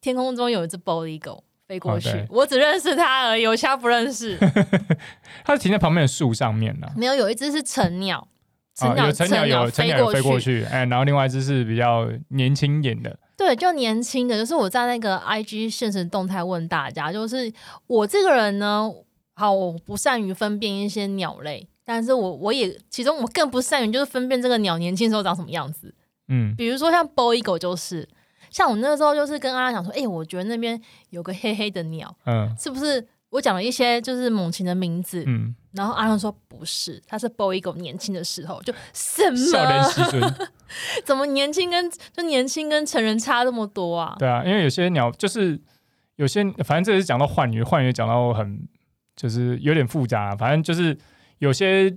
[0.00, 4.38] 天空中有一只 bald eagle 飞过去，哦、 我只认识它而已，我其他不认识。
[5.44, 8.28] 它停在旁边的树上面呢，没有，有一只是成鸟，
[8.76, 13.18] 成鸟，成鸟有成鸟有飞过去，哎，然后另外一只是比较年轻一点的。
[13.40, 17.50] 对，就年轻的，就是我在那个 IG 现实动态问大家，就是
[17.86, 18.92] 我这个人呢，
[19.32, 25.94] 好，我不善于分辨一些鸟类，但是我我也其中我更不善于就是分辨这个鸟年轻时候长什么样子，
[26.28, 28.06] 嗯，比如说像 bald eagle 就是，
[28.50, 33.08] 像我那个时候就是跟阿拉讲说，哎、欸，我觉得那边有个黑黑的鸟，嗯，是不是？
[33.30, 40.48] 我讲了一些就是猛禽的名字，嗯，然后阿伦说不是，他是 bald eagle 年轻的时候就什么？
[41.04, 44.16] 怎么年轻跟就年轻跟成人差这么多啊？
[44.18, 45.60] 对啊，因为有些鸟就是
[46.16, 48.68] 有些，反正这是讲到换羽，换羽讲到很
[49.14, 50.98] 就是有点复杂啊，反正就是
[51.38, 51.96] 有些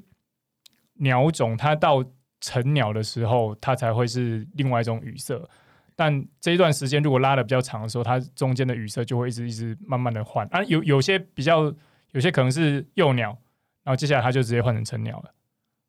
[0.99, 2.03] 鸟种它到
[2.41, 5.49] 成鸟的时候，它才会是另外一种羽色。
[5.95, 10.63] 但这一段时间如果拉得比较长的时候，它中间的羽色就会一直一直慢慢的换啊。
[10.63, 11.73] 有有些比较，
[12.11, 13.37] 有些可能是幼鸟，
[13.83, 15.31] 然后接下来它就直接换成成鸟了，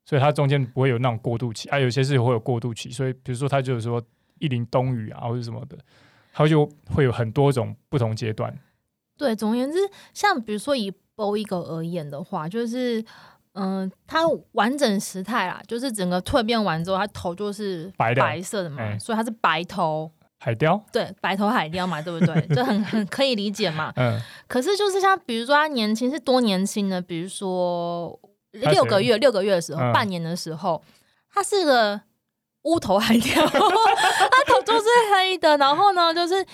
[0.04, 1.78] 所以它中间不会有那种过渡期啊。
[1.78, 4.02] 有些是会有过渡期，所以比如说它就是说
[4.38, 5.78] 一林冬雨啊或者什么的，
[6.32, 8.58] 它就会有很多种不同阶段。
[9.16, 9.78] 对，总而言之，
[10.12, 13.04] 像比如说以 bald eagle 而言的话，就是。
[13.54, 20.84] 嗯，它完整时态啦，就是整个蜕变完之后，它头就是白色的嘛，的欸、所以它是白头海雕。
[20.92, 22.40] 对，白头海雕嘛，对不对？
[22.54, 23.92] 就很 很可以理解嘛。
[23.94, 24.20] 嗯。
[24.48, 27.00] 可是就是像比如说它年轻是多年轻呢？
[27.00, 28.18] 比如说
[28.50, 30.82] 六个月，六个月的时候，嗯、半年的时候，
[31.32, 32.00] 它是个
[32.64, 36.44] 乌头海雕， 它头就是黑的，然后呢，就是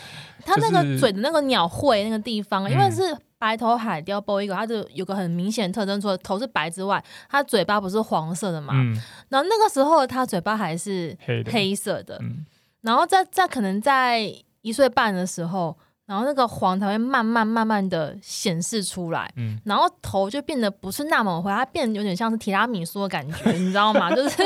[0.45, 3.17] 它那个嘴的那个鸟喙那个地方，就是、因为是。
[3.41, 8.75] 白头海雕 bald eagle，它就有个很明显特征，除了头是白之外，它嘴巴不是黄色的嘛？
[8.77, 8.95] 嗯。
[9.31, 11.17] 然后那个时候它嘴巴还是
[11.51, 12.19] 黑色的。
[12.21, 12.45] 嗯。
[12.83, 15.75] 然后在在可能在一岁半的时候，
[16.05, 19.33] 然后那个黄才会慢慢慢慢的显示出来。
[19.37, 19.59] 嗯。
[19.65, 24.13] 然后头就变得不是那么灰，它变得有点像是提拉米苏的感觉，你知道吗？
[24.15, 24.37] 就是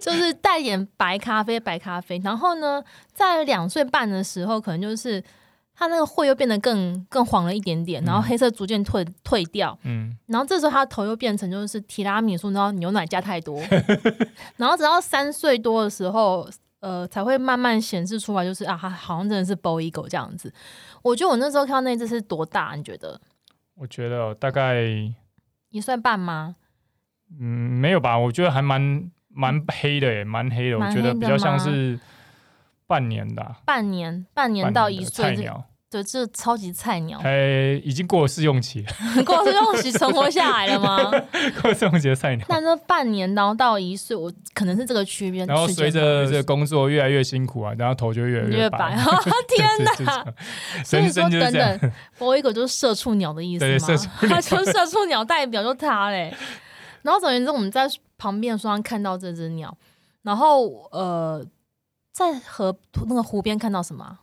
[0.00, 2.18] 就是带点白咖啡白咖啡。
[2.24, 5.22] 然后呢，在两岁半的时候，可能就是。
[5.74, 13.60] 它那个喙又变得更更黄了一点点，然后黑色逐渐退退掉，嗯，然后这时候它头又变成就是提拉米苏，然后牛奶加太多，
[14.56, 16.48] 然后直到三岁多的时候，
[16.80, 20.52] 呃，才会慢慢显示出来，就是啊，它好像真的是 bald eagle 这样子。
[21.02, 22.74] 我觉得我那时候看到那只是多大？
[22.76, 23.20] 你觉得？
[23.74, 24.84] 我觉得大概
[25.70, 26.56] 一岁半吗？
[27.40, 27.46] 嗯，
[27.80, 28.18] 没有吧？
[28.18, 30.78] 我觉得还蛮蛮黑的耶，蛮黑的。
[30.78, 31.98] 我觉得比较像是。
[32.92, 35.34] 半年的，半年，半年到一岁，
[35.90, 38.88] 对，这超级菜鸟，哎，已经过了试用期了，
[39.24, 41.10] 过了试用期存活下来了吗？
[41.60, 42.44] 过了试用期的菜鸟。
[42.50, 45.46] 那这半年，然后到一岁，我可能是这个区别。
[45.46, 48.94] 然后随着这个工作越来越辛苦啊，然后头就越来越白。
[49.48, 50.24] 天哪！
[50.84, 53.98] 所以说，等等，波一狗就是社畜鸟的意思吗？
[54.28, 56.34] 他就社畜鸟代表就他嘞。
[57.02, 59.76] 然后总而言之，我们在旁边的树上看到这只鸟，
[60.22, 61.44] 然后呃，
[62.12, 62.76] 在河
[63.08, 64.18] 那个湖边看到什么？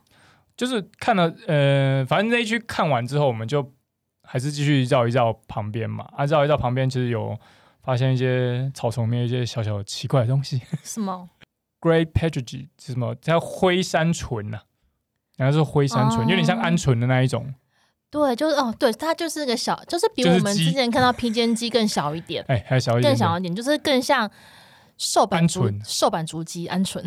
[0.56, 3.72] 就是看了，呃，反正那一区看完之后，我们就
[4.22, 6.06] 还是继续绕一绕旁边嘛。
[6.16, 7.36] 啊，绕一绕旁边，其实有
[7.82, 10.60] 发现一些草丛里面一些小小奇怪的东西。
[10.82, 11.28] 什么
[11.80, 13.14] ？Great Petrarch 是什么？
[13.16, 14.62] 叫灰山鹑啊，
[15.38, 17.54] 然后是灰山鹑，有点像鹌鹑的那一种。
[18.10, 22.44] 对，就是哦，对，它就是个小，就是比我们之前看到披肩鸡更小一点。
[22.48, 24.30] 哎，还小一点，更小一点，就是更像
[25.00, 27.02] 瘦版竹，瘦版竹鸡，鹌鹑。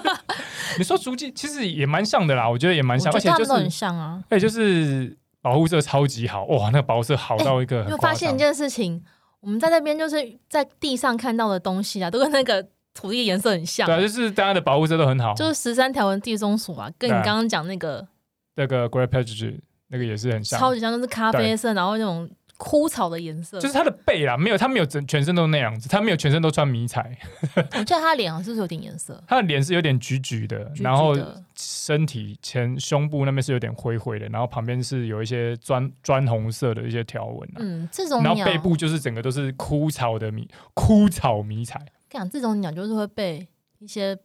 [0.78, 4.24] 你说竹鸡其实也蛮像的啦，我觉得也蛮像，而且就是很像啊。
[4.30, 7.84] 对，就是保护色超级好哇，那个保护色好到一个。
[7.90, 9.04] 有发现一件事情，
[9.40, 13.86] 我们在那边就是在地上看到的东西啊，都跟那个土地颜色很像。
[13.86, 15.34] 对，就是大家的保护色都很好。
[15.34, 18.08] 就是十三条纹地松鼠啊，跟你刚刚讲那个
[18.54, 22.26] 那个 Great Petrarch 那个也是很像，超级像，都是咖啡色，然后那种。
[22.58, 27.16] 枯草的颜色，就是它的背啦，没有，它没有整全身都那样子，它没有全身都穿迷彩。
[27.54, 29.22] 我觉得它脸好像是不是有点颜色？
[29.28, 31.16] 他的脸是有点橘橘的，橘橘的，然后
[31.54, 37.48] 身体前胸部那边是有点灰灰的，然后旁边是有一些砖砖红色的一些条纹。
[37.58, 41.78] 嗯，这种鸟，然后背部就是整个都是枯草的迷枯草迷彩。
[42.08, 43.46] 跟你讲，这种鸟就是会被
[43.78, 44.18] 一些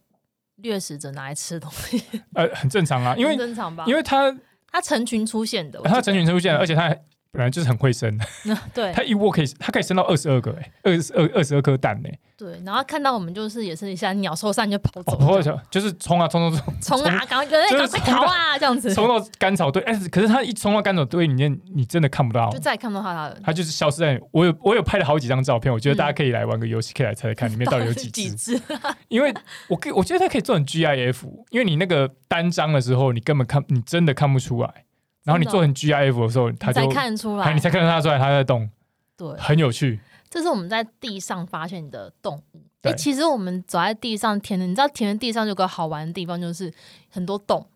[0.56, 2.02] 掠食者拿来吃的东西。
[2.34, 4.36] 呃，很正常啊，因为正常吧，因为它
[4.72, 6.92] 它成群出现的，它成群出现，而且它。
[7.34, 8.16] 本来就是很会生，
[8.72, 12.08] 对，它一窝可以，它可以生到二十二个，哎，二十二二十二颗蛋呢。
[12.36, 17.06] 对，然后看到我们就是也是一下鸟兽散就跑走，就是冲啊冲冲冲，冲。
[17.06, 24.20] 啊，赶快赶快逃啊，这样子，冲到干草堆，哎，可是它一冲到干草堆里面，你真的看不到，就再也看不到它了，它就是消失在。
[24.32, 28.60] 我有我有拍了好几张照片，我觉得大家可以来玩个游戏，可以来猜猜看里面到底有几只，
[29.08, 29.32] 因为
[29.68, 34.83] 我可以，我觉得它可以做成 GIF，因为你那个单张的时候，你根本看，你真的看不出来。
[35.24, 38.70] 然后你做成 GIF 的时候，它就才看出来，你才看得出来它在动，
[39.16, 39.98] 对，很有趣。
[40.30, 42.62] 这是我们在地上发现的动物。
[42.82, 46.70] 哎，其实我们走在地上田的，你知道田的地上有个好玩的地方，就是
[47.08, 47.66] 很多洞，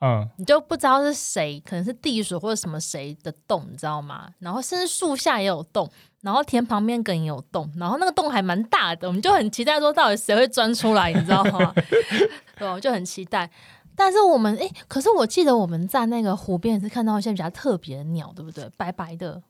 [0.00, 4.28] 嗯，你就不知道是谁，可能是地鼠或者什么谁的洞，你知道吗？
[4.38, 11.74] 然后甚至树下也有洞，然后田旁边梗也有洞，然后那个洞还蛮大的，我们就很期待说到底谁会钻出来，你知道吗？
[12.56, 13.50] 对，我就很期待。
[13.98, 18.70] 但是我们哎，可是我记得我们在那个湖边也是看到一些比较特别的鸟，对不对？
[18.76, 19.42] 白白的。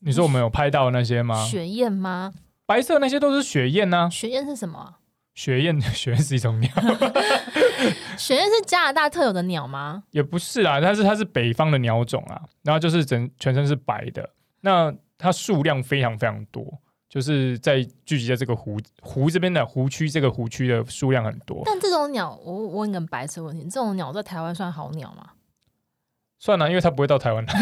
[0.00, 1.46] 你说我们有拍到那些吗？
[1.46, 2.34] 雪燕吗？
[2.66, 4.10] 白色那些都是雪燕呢、啊。
[4.10, 4.96] 雪燕是什么？
[5.34, 6.68] 雪燕， 雪燕是一种鸟。
[8.18, 10.02] 雪燕是加拿大特有的鸟吗？
[10.10, 12.42] 也不是啊，但是它是北方的鸟种啊。
[12.64, 14.30] 然后就是整全身是白的，
[14.62, 16.80] 那它数量非常非常多。
[17.16, 21.62] 就是在聚集在这个湖湖这边的湖区，这个湖区的数量很多。
[21.64, 25.30] 但这种鸟，我我问个白痴问题：这种鸟在台湾算好鸟吗？
[26.38, 27.54] 算了，因为它不会到台湾来，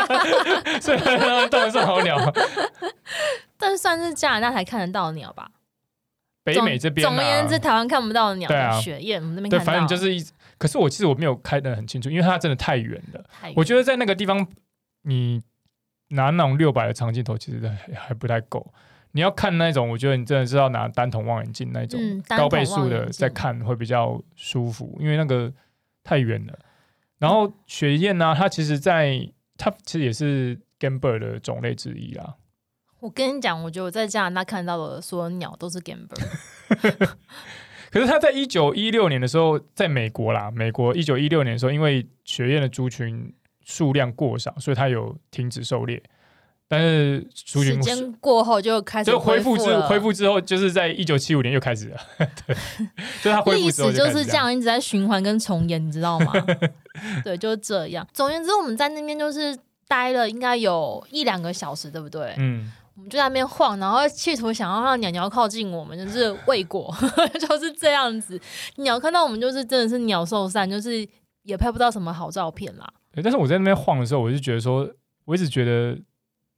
[0.80, 0.98] 所以
[1.50, 2.18] 当然算好鸟。
[3.58, 5.50] 但是算是加拿大才看得到的鸟吧？
[6.42, 10.24] 北美这边、啊，总而言之，台湾看不到的鸟，对啊，雪燕，我们那边对，反正就是一。
[10.56, 13.22] 可是我其实我没有开得很清楚，因为它真的太远了。
[13.54, 14.46] 我觉得在那个地方，
[15.02, 15.42] 你。
[16.08, 18.72] 拿那种六百的长镜头其实还还不太够，
[19.12, 25.52] 你要看那种，我觉得你真的是要拿单筒望远镜那种高倍数的在看会比较舒服，因为那个
[26.02, 26.58] 太远了。
[27.18, 29.18] 然后雪燕呢、啊，它其实在
[29.56, 32.34] 它其实也是 game bird 的种类之一啦。
[33.00, 37.10] 我跟你讲，我觉得我在加拿大看到的所有鸟都是 game bird。
[37.90, 43.32] 可是它在一九一六年的时候，在美国啦，美国一九一六年的时候，因为雪燕的族群。
[43.64, 46.02] 数量过少，所以它有停止狩猎。
[46.66, 52.00] 但是族群时间过后就开始就恢复之恢复之后，就是在一九七五年又开始了。
[52.46, 52.56] 对，
[53.22, 56.32] 就它恢复之后就，是这样一直在循环跟重演，你知道吗？
[57.22, 58.04] 对，就是这样。
[58.14, 62.34] 总而言之，我们在那边就是待了应该有一两个小时，对不对？
[62.38, 66.92] 嗯，我们就在那边晃，然后企图想要让鸟鸟靠近我们，就是未果，
[67.38, 68.40] 就是这样子。
[68.76, 71.06] 鸟看到我们就是真的是鸟兽散，就是
[71.42, 72.90] 也拍不到什么好照片啦。
[73.22, 74.88] 但是我在那边晃的时候，我就觉得说，
[75.24, 75.98] 我一直觉得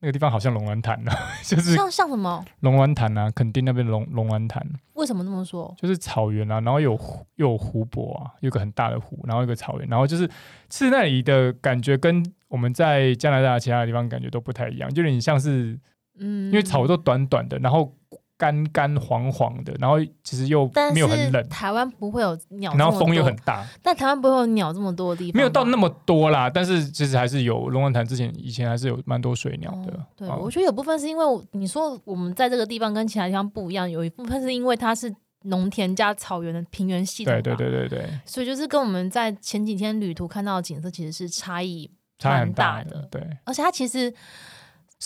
[0.01, 4.67] 那个地方好像龙湾潭呢， 就是像像什么龙湾潭啊，垦丁那边龙龙湾潭。
[4.95, 5.75] 为什么那么说？
[5.79, 10.29] 就是草原啊，然后有湖，又有湖泊啊，有个很大的湖，然后一个草原，然后就是
[10.71, 15.79] 是那里的感觉跟我们在加拿大其他的地方感觉都不太一样，就有点像是，
[16.19, 17.95] 嗯，因为草都短短的，然后
[18.39, 21.49] 干干黄黄的，然后其实又没有很冷。
[21.49, 23.67] 台湾不会有鸟，然后风又很大。
[23.83, 26.51] 但台湾不会有鸟这么多的地方，没有到那么多啦。
[26.51, 29.93] 但是其实还是有龙王潭之前以前还是有蛮多水鸟的。
[29.93, 35.15] 哦、对，嗯、我觉得有部分是因为你说我们在这个地方跟其他地方不一样，有一部分是因为它是
[35.45, 37.33] 农田加草原的平原系统。
[37.33, 38.21] 对对对对对。
[38.27, 41.91] 所以就是跟我们在前几天旅途看到的景色其实是差异
[42.23, 42.91] 蛮大的。
[42.91, 44.13] 大的对，而且它其实。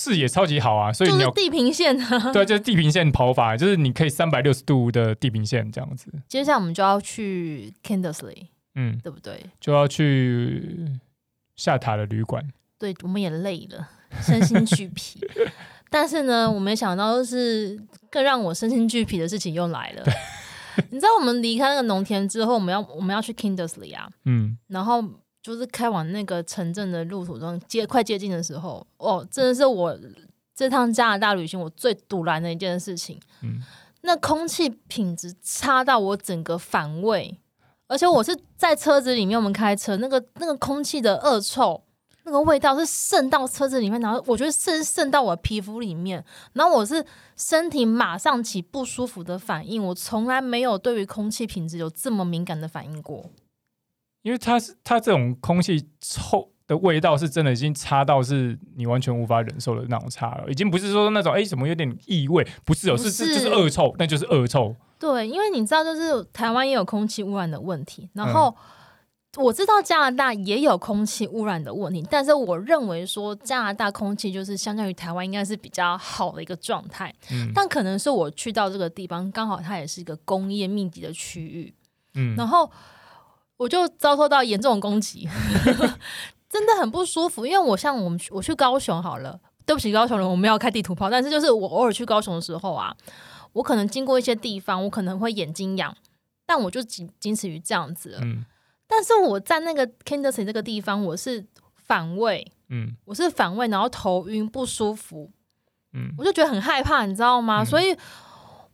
[0.03, 6.11] 视野超级好啊，所以你就是地平线啊， 对，就是地平线跑法，就是你可以三百六十度的地平线这样子。
[6.27, 8.47] 接下来我们就要去 Kindersley，
[8.77, 9.45] 嗯，对不对？
[9.61, 10.89] 就要去
[11.55, 12.43] 下塔的旅馆。
[12.79, 13.87] 对，我们也累了，
[14.25, 15.21] 身心俱疲。
[15.91, 17.79] 但是呢，我没想到就是
[18.11, 20.05] 更让我身心俱疲的事情又来了。
[20.89, 25.05] 你知道，我们离开那个农田之后，我们要我们要去 Kindersley 啊，嗯，然后。
[25.43, 29.99] 就是开往那个城镇的路途中，接快接近的时候，哦，真的是我
[30.55, 33.19] 这趟加拿大旅行我最堵拦的一件事情。
[33.43, 33.63] 嗯，
[34.03, 37.39] 那空气品质差到我整个反胃，
[37.89, 41.83] 而且我是在车子里面，我们开车，那个那个空气的恶臭，
[42.25, 46.23] 那个味道是渗到车子里面，然后我觉得是渗到我的皮肤里面，
[46.53, 47.03] 然后我是
[47.37, 53.31] 身体马上起不舒服的反应，我从来没有对于空气品质有这么敏感的反应过。
[54.23, 64.77] 因为它是它这种空气臭的味道是真的已经差到是你完全无法忍受的那种差了，已经不是说那种哎怎么有点异味，不是哦，是是就是恶臭，那就是恶臭。
[64.99, 68.55] 对，因为你知道，就是台湾也有空气污染的问题，然后、
[69.37, 81.75] 嗯、我知道加拿大也有空气污染的问题，但是我认为说加拿大空气就是相较于台湾应该是比较好的一个状态，嗯，但可能是我去到这个地方刚好它也是一个工业密集的区域，
[82.15, 82.71] 嗯，然后。
[83.61, 85.29] 我就遭受到严重的攻击，
[86.49, 87.45] 真的很不舒服。
[87.45, 91.11] 因为我像我们我去高雄好了，对不起高雄人，我们要开地图炮。
[91.11, 92.97] 但是就是我偶尔去高雄的时候啊，
[93.53, 95.95] 我可能经过一些地方，我可能会眼睛痒，
[96.47, 98.19] 但我就仅仅此于这样子。
[98.23, 98.47] 嗯，
[98.89, 101.45] 但是我在那个 Kindersley 这个地方，我是
[101.75, 105.31] 反胃，嗯，我是反胃，然后头晕不舒服，
[105.93, 107.63] 嗯，我就觉得很害怕，你知道吗？
[107.63, 107.95] 嗯，所以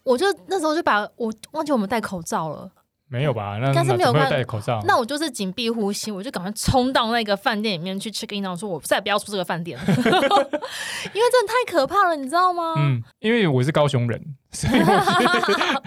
[0.04, 2.70] 我就那时候就把我忘记我们戴口罩了。
[3.08, 3.58] 没有吧？
[3.60, 4.80] 那但是没有戴口罩。
[4.84, 12.74] 那我就是紧闭呼吸，我就赶快冲到那个饭店里面去 check in，然后说我再也不要出这个饭店了， 因为真的太可怕了，你知道吗？
[12.78, 15.82] 嗯，因为我是高雄人，所以我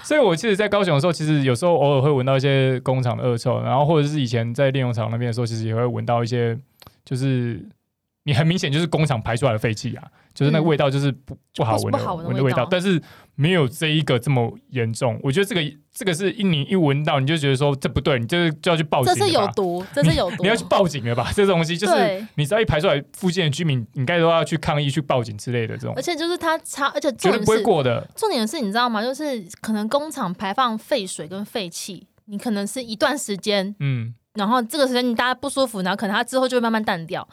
[0.02, 6.58] 所以我其实，在高雄的时候，其实有时候偶尔会闻到一些工厂的恶臭，然后或者是以前在炼油厂那边的时候，其实也会闻到一些，
[7.04, 7.62] 就是
[8.24, 10.04] 你很明显就是工厂排出来的废气啊。
[10.34, 12.98] 就是那个味道，就是不不好闻的闻的味道，但是
[13.34, 15.20] 没有这一个这么严重。
[15.22, 15.60] 我觉得这个
[15.92, 19.12] 这个是一你一闻到，你就觉得说这不对，你就是就要去报警。
[19.14, 21.30] 这是有毒，这是有毒，你要去报警了吧？
[21.36, 25.92] 这东西就是你只要一排出来，附近的居民应该都要去抗议、去报警之类的这种。
[25.94, 28.08] 而且就是它差，而且绝对不会过的。
[28.16, 29.02] 重点是你知道吗？
[29.02, 37.28] 就是可能工厂排放废水跟废气，你可能是一段时间，嗯，然后这个时间你大家不舒服，然后可能它之后就会慢慢淡掉。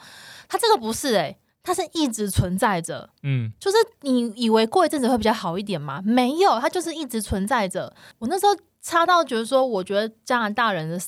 [0.50, 1.36] 它这个不是哎、欸。
[1.62, 6.00] 它是一直存在着，嗯，就是你以为过一阵子会比较好一点吗？
[6.02, 7.94] 没有，它就是一直存在着。
[8.18, 10.98] 我那时候差到觉得说，我觉得加拿大人的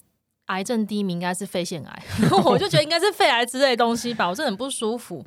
[0.49, 2.03] 癌症第一名应该是肺腺癌，
[2.45, 5.25] 我就觉得应该是肺癌之类的东西吧，我真的很不舒服。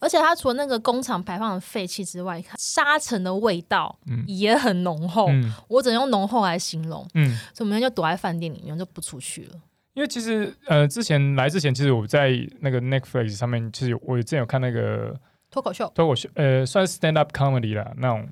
[0.00, 3.96] 而且它除了那个工厂排放的废气之外，沙尘的味道
[4.26, 7.06] 也很浓厚，嗯、我只能用浓厚来形容。
[7.14, 9.54] 嗯，所以我们就躲在饭店里面就不出去了。
[9.98, 12.30] 因为其实呃，之前来之前，其实我在
[12.60, 15.12] 那个 Netflix 上面，其实我之前有看那个
[15.50, 18.24] 脱口秀，脱口秀呃，算是 stand up comedy 啦，那种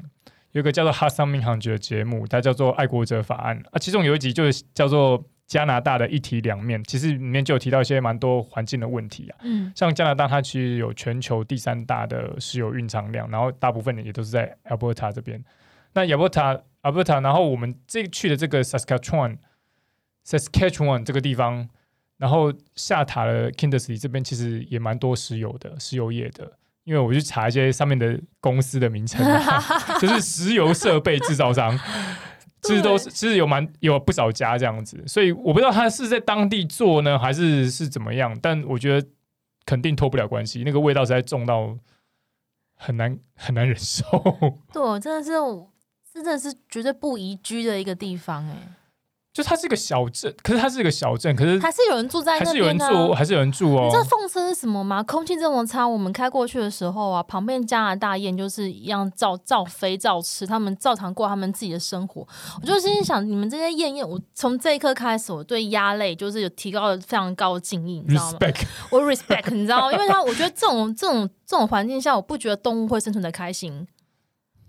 [0.53, 15.45] 有一个叫做《哈桑民航局》的节目，它叫做《爱国者法案》啊，其中有一集就是叫做加拿大的一体两面，其实里面就有提到一些蛮多环境的问题啊，嗯，像加拿大它其实有全球第三大的石油蕴藏量，然后大部分的也都是在 Alberta 这边，
[15.95, 19.39] 那 Alberta Alberta，然后我们这去的这个 Saskatchewan。
[20.27, 21.69] Saskatchewan 这个地方，
[22.17, 26.59] 然后下塔的 Kindersley 这边其实也蛮多石油的，石油业的。
[26.83, 29.25] 因为我去查一些上面的公司的名称，
[30.01, 31.77] 就是石油设备制造商，
[32.63, 35.03] 其实都是其实有蛮有不少家这样子。
[35.07, 38.39] 所以我不知道他是在当地做呢，还是是怎么样。
[38.41, 39.09] 但我觉得
[39.65, 41.77] 肯定脱不了关系，那个味道实在重到
[42.77, 44.05] 很难很难忍受。
[44.73, 45.33] 对，真的是
[46.13, 48.73] 真的是绝对不宜居的一个地方哎、欸。
[49.37, 53.85] 就它是一个小镇，可是它是一个小镇，可是还是有人住在那边，还是有人住，还是有人住哦。
[53.85, 55.03] 你知道讽刺是什么吗？
[55.03, 62.27] 空气这么差，我们开过去的时候啊，旁边加拿大雁就是一样照照飞照吃，他们照常过他们自己的生活。
[62.63, 68.65] 我就心里想，你们这些雁雁，我从这一刻开始，我对鸭类就是有提高了非常高的敬意，你知道吗？Respect.
[68.89, 69.93] 我 respect，你知道吗？
[69.93, 73.87] 因为它我觉得这种这种这种环境下，我不觉得动物会生存的开心。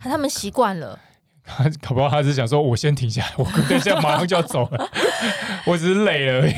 [0.02, 1.00] 他们习惯了。
[1.48, 4.90] 他 搞不好他是想说，我先停下来，我等一下马上就要走了，
[5.66, 6.54] 我只是累了而已。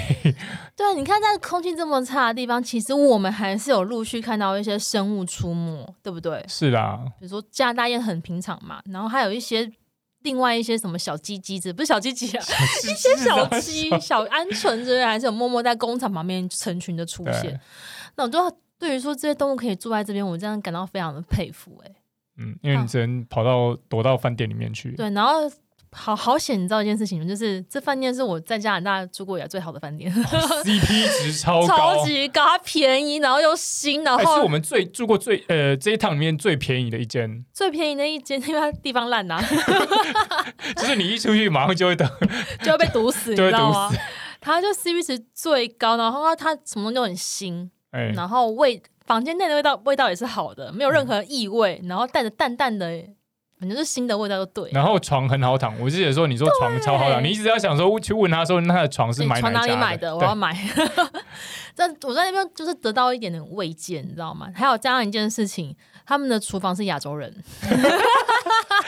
[0.75, 6.43] 对，你看在空气这么差的地方，其实我们还是有陆续看到一些生物出没，对不对？
[6.47, 9.71] 是啦，比如说加拿大雁很平常嘛，然后还有一些
[10.23, 12.43] 另外一些什么小鸡鸡子，不是小鸡鸡啊，
[12.83, 17.59] 一些小鸡、小鹌鹑之类，还是有默默在工厂旁边成群的出现。
[18.15, 18.39] 那我就
[18.79, 21.95] 对于说这些动物可以住在这边，我真的感到非常的佩服、欸，哎。
[22.39, 24.91] 嗯，因为你只能跑到躲到饭店里面去。
[24.93, 25.51] 对，然后
[25.91, 39.41] 好好险，你知道一件事情，就是这饭店是我在加拿大住过以来最好的饭店，哦，CP 值超高， 超级高，它便宜，然后又新，然后还是我们最住过最呃这一趟里面最便宜的一间，最便宜的一间，因为它地方烂呐
[40.77, 42.07] 就是你一出去马上就会等，
[42.63, 43.91] 就会被毒死，你知道吗。
[44.41, 48.81] 它就 CP 值最高，然后它什么东西都很新，哎，然后味。
[49.09, 52.85] 房间内的味道味道也是好的，没有任何异味，嗯、然后带着淡淡的，
[53.59, 54.69] 反正是新的味道就对。
[54.71, 60.15] 然后床很好躺，我记得说你说床超好躺，你一直要想说去问他说那他的床是买床，哪里买的？
[60.15, 60.55] 我要买。
[61.75, 64.47] 但我在那边就是得到一点点慰藉，你知道吗？
[64.53, 67.33] 还有加上一件事情，他们的厨房是亚洲人。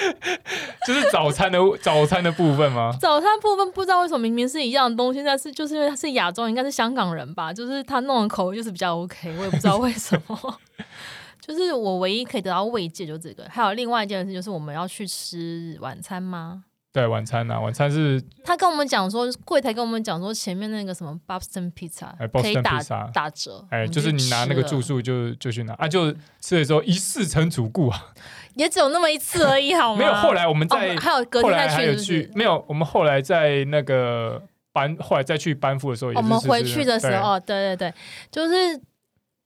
[0.88, 2.92] 就是早餐的早餐的部分吗？
[3.00, 7.54] 早餐部分不知道为什么明明是一样的东西，但是就是因为他是亚洲，应该是香港人吧？
[7.54, 10.60] 就是他弄的口味就是比较 OK，我也不知道为什么。
[11.42, 13.46] 就是我唯一可以得到慰藉就这个。
[13.50, 16.64] 还有另外一件事，就是我们要去吃晚餐吗？
[16.94, 18.22] 对，晚餐啊，晚餐是。
[18.44, 22.10] 他跟我们讲说，柜台跟我们讲说，前面那个什么 Boston Pizza
[22.42, 22.82] 可以打
[23.14, 26.12] 打折，哎，就是你拿那个住宿就就去拿啊，就
[26.42, 28.08] 吃的时候一试成主顾啊。
[28.56, 30.00] 也只有那么一次而已，好吗？
[30.00, 37.94] 没有，后来我们在、哦、还有隔天再去，是是去，没有，我们后来在那个班，后来再去班夫的时候也是，我们回去的时候，对，对对对，
[38.30, 38.76] 就是，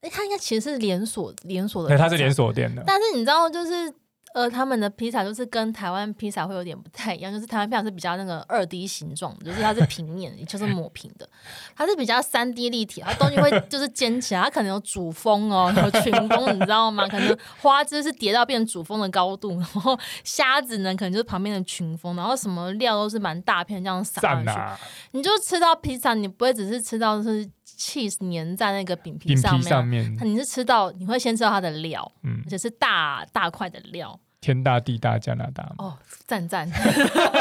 [0.00, 3.94] 哎，他应该其实是连锁连锁的，对，它是连锁店的，但是你知道，就是。
[4.36, 11.26] 呃，他们的披萨就是跟台湾披萨会有点不太一样，就是台湾披萨是比较那个二 D 形状，就是它是平面，也就是抹平的，
[11.74, 17.08] 它是比较三 D 立体，它东西会 就是尖起来，它可能有主峰哦，有群峰，你知道吗？
[17.08, 24.78] 可能花枝是叠到变成主峰的高度，然后虾子呢，可能就是旁边的群峰，然后什么料都是蛮大片这样撒上去，啊、
[25.12, 34.20] 你就吃到披萨，你不会只是吃到是 cheese 粘在那个饼皮上面，上面你是吃到你会先吃到它的料，嗯，而且是大大块的料。
[34.40, 36.70] 天大地大加拿大哦，赞赞。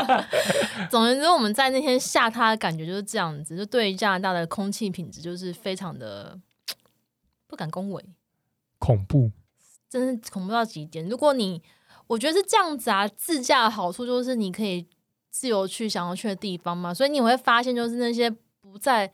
[0.89, 6.39] 总而言之，我们在那天下榻的感觉就是这样子，就对于加拿大的空气品质就是非常的
[7.47, 8.03] 不敢恭维，
[8.79, 9.31] 恐怖，
[9.89, 11.07] 真是恐怖到极点。
[11.07, 11.61] 如果你
[12.07, 14.87] 我觉得是这样子啊，自驾的好处就是你可以
[15.29, 18.29] 自由去想要去的地方嘛，所以你会发现就是那些
[18.61, 19.11] 不在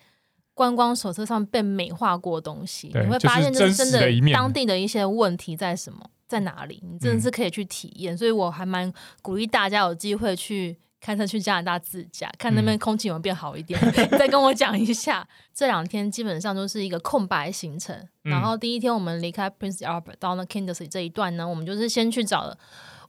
[0.53, 5.99] 观光手册上被美化过的东西，你会发现就是真的当地的一些问题在什么。
[6.31, 6.81] 在哪里？
[6.89, 8.89] 你真的是可以去体验，嗯、所以我还蛮
[9.21, 13.77] 鼓励大家有机会去开车去加拿大自驾，看那边空气有没有变好一点。
[13.81, 17.93] 嗯、 再跟我讲一下，这两天基本上都是一个空白行程。
[18.23, 22.57] 嗯、然后第一天我们离开 Prince Albert 到那 Kindersley 这一段呢，我们就是先去找了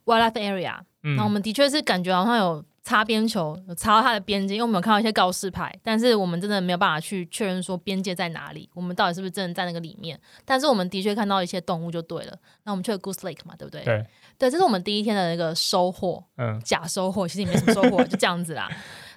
[0.05, 0.81] Wildlife Area。
[1.05, 2.65] 嗯，那我们的确是感觉好像有。
[2.85, 10.21] 擦边球，有擦到它的边界，因为我们有看到一些告示牌，但是我们真的没有办法去确认说边界在哪里，我们到底是不是真的在那个里面？
[10.45, 12.37] 但是我们的确看到一些动物就对了。
[12.65, 13.85] 那我们去了 Goose Lake 嘛，对不对？
[13.85, 14.05] 对，
[14.37, 18.69] 对，这是我们第一天的那个收获，嗯，假收获，其实也没什么收获， 就这样子啦。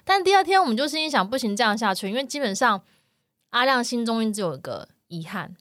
[0.04, 2.80] 但第二天我们就心里想，不行，这样下去，因为基本上
[3.50, 5.56] 阿亮心中一直有一个遗憾，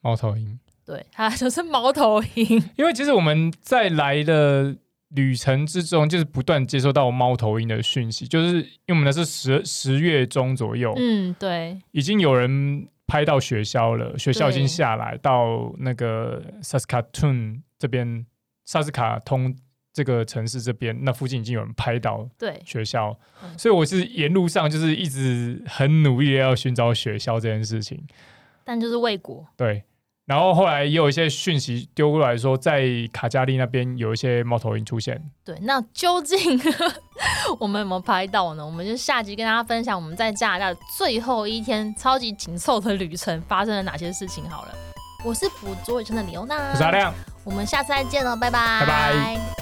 [0.00, 4.74] 猫头鹰，对，他就是猫头鹰，因为其实我们在来的。
[5.14, 18.24] 旅程之中，就是不断接收到猫头鹰的讯息，就是因为我们那是十十月中左右，嗯，对，已经有人拍到雪鸮了，雪鸮已经下来到那个萨斯卡通这边，
[18.64, 19.54] 萨斯卡通
[19.92, 22.60] 这个城市这边，那附近已经有人拍到对。
[22.64, 23.14] 雪鸮，
[23.58, 28.02] 所以我是沿路上就是一直很努力的要寻找雪鸮这件事情，
[28.64, 29.82] 但就是未果，对。
[30.24, 35.20] 然后后来也有一些讯息丢过来说，在卡加利那边有一些猫头鹰出现。
[35.44, 36.38] 对，那究竟
[37.58, 38.64] 我们有没有拍到呢？
[38.64, 44.48] 我们就下集跟大家分享我们在加拿大最后一天超级紧凑的旅程发生了哪些事情。
[44.48, 44.74] 好了，
[45.24, 47.12] 我是捕捉野生的李欧娜，我是阿亮，
[47.44, 49.61] 我们下次再见了，拜拜，拜拜。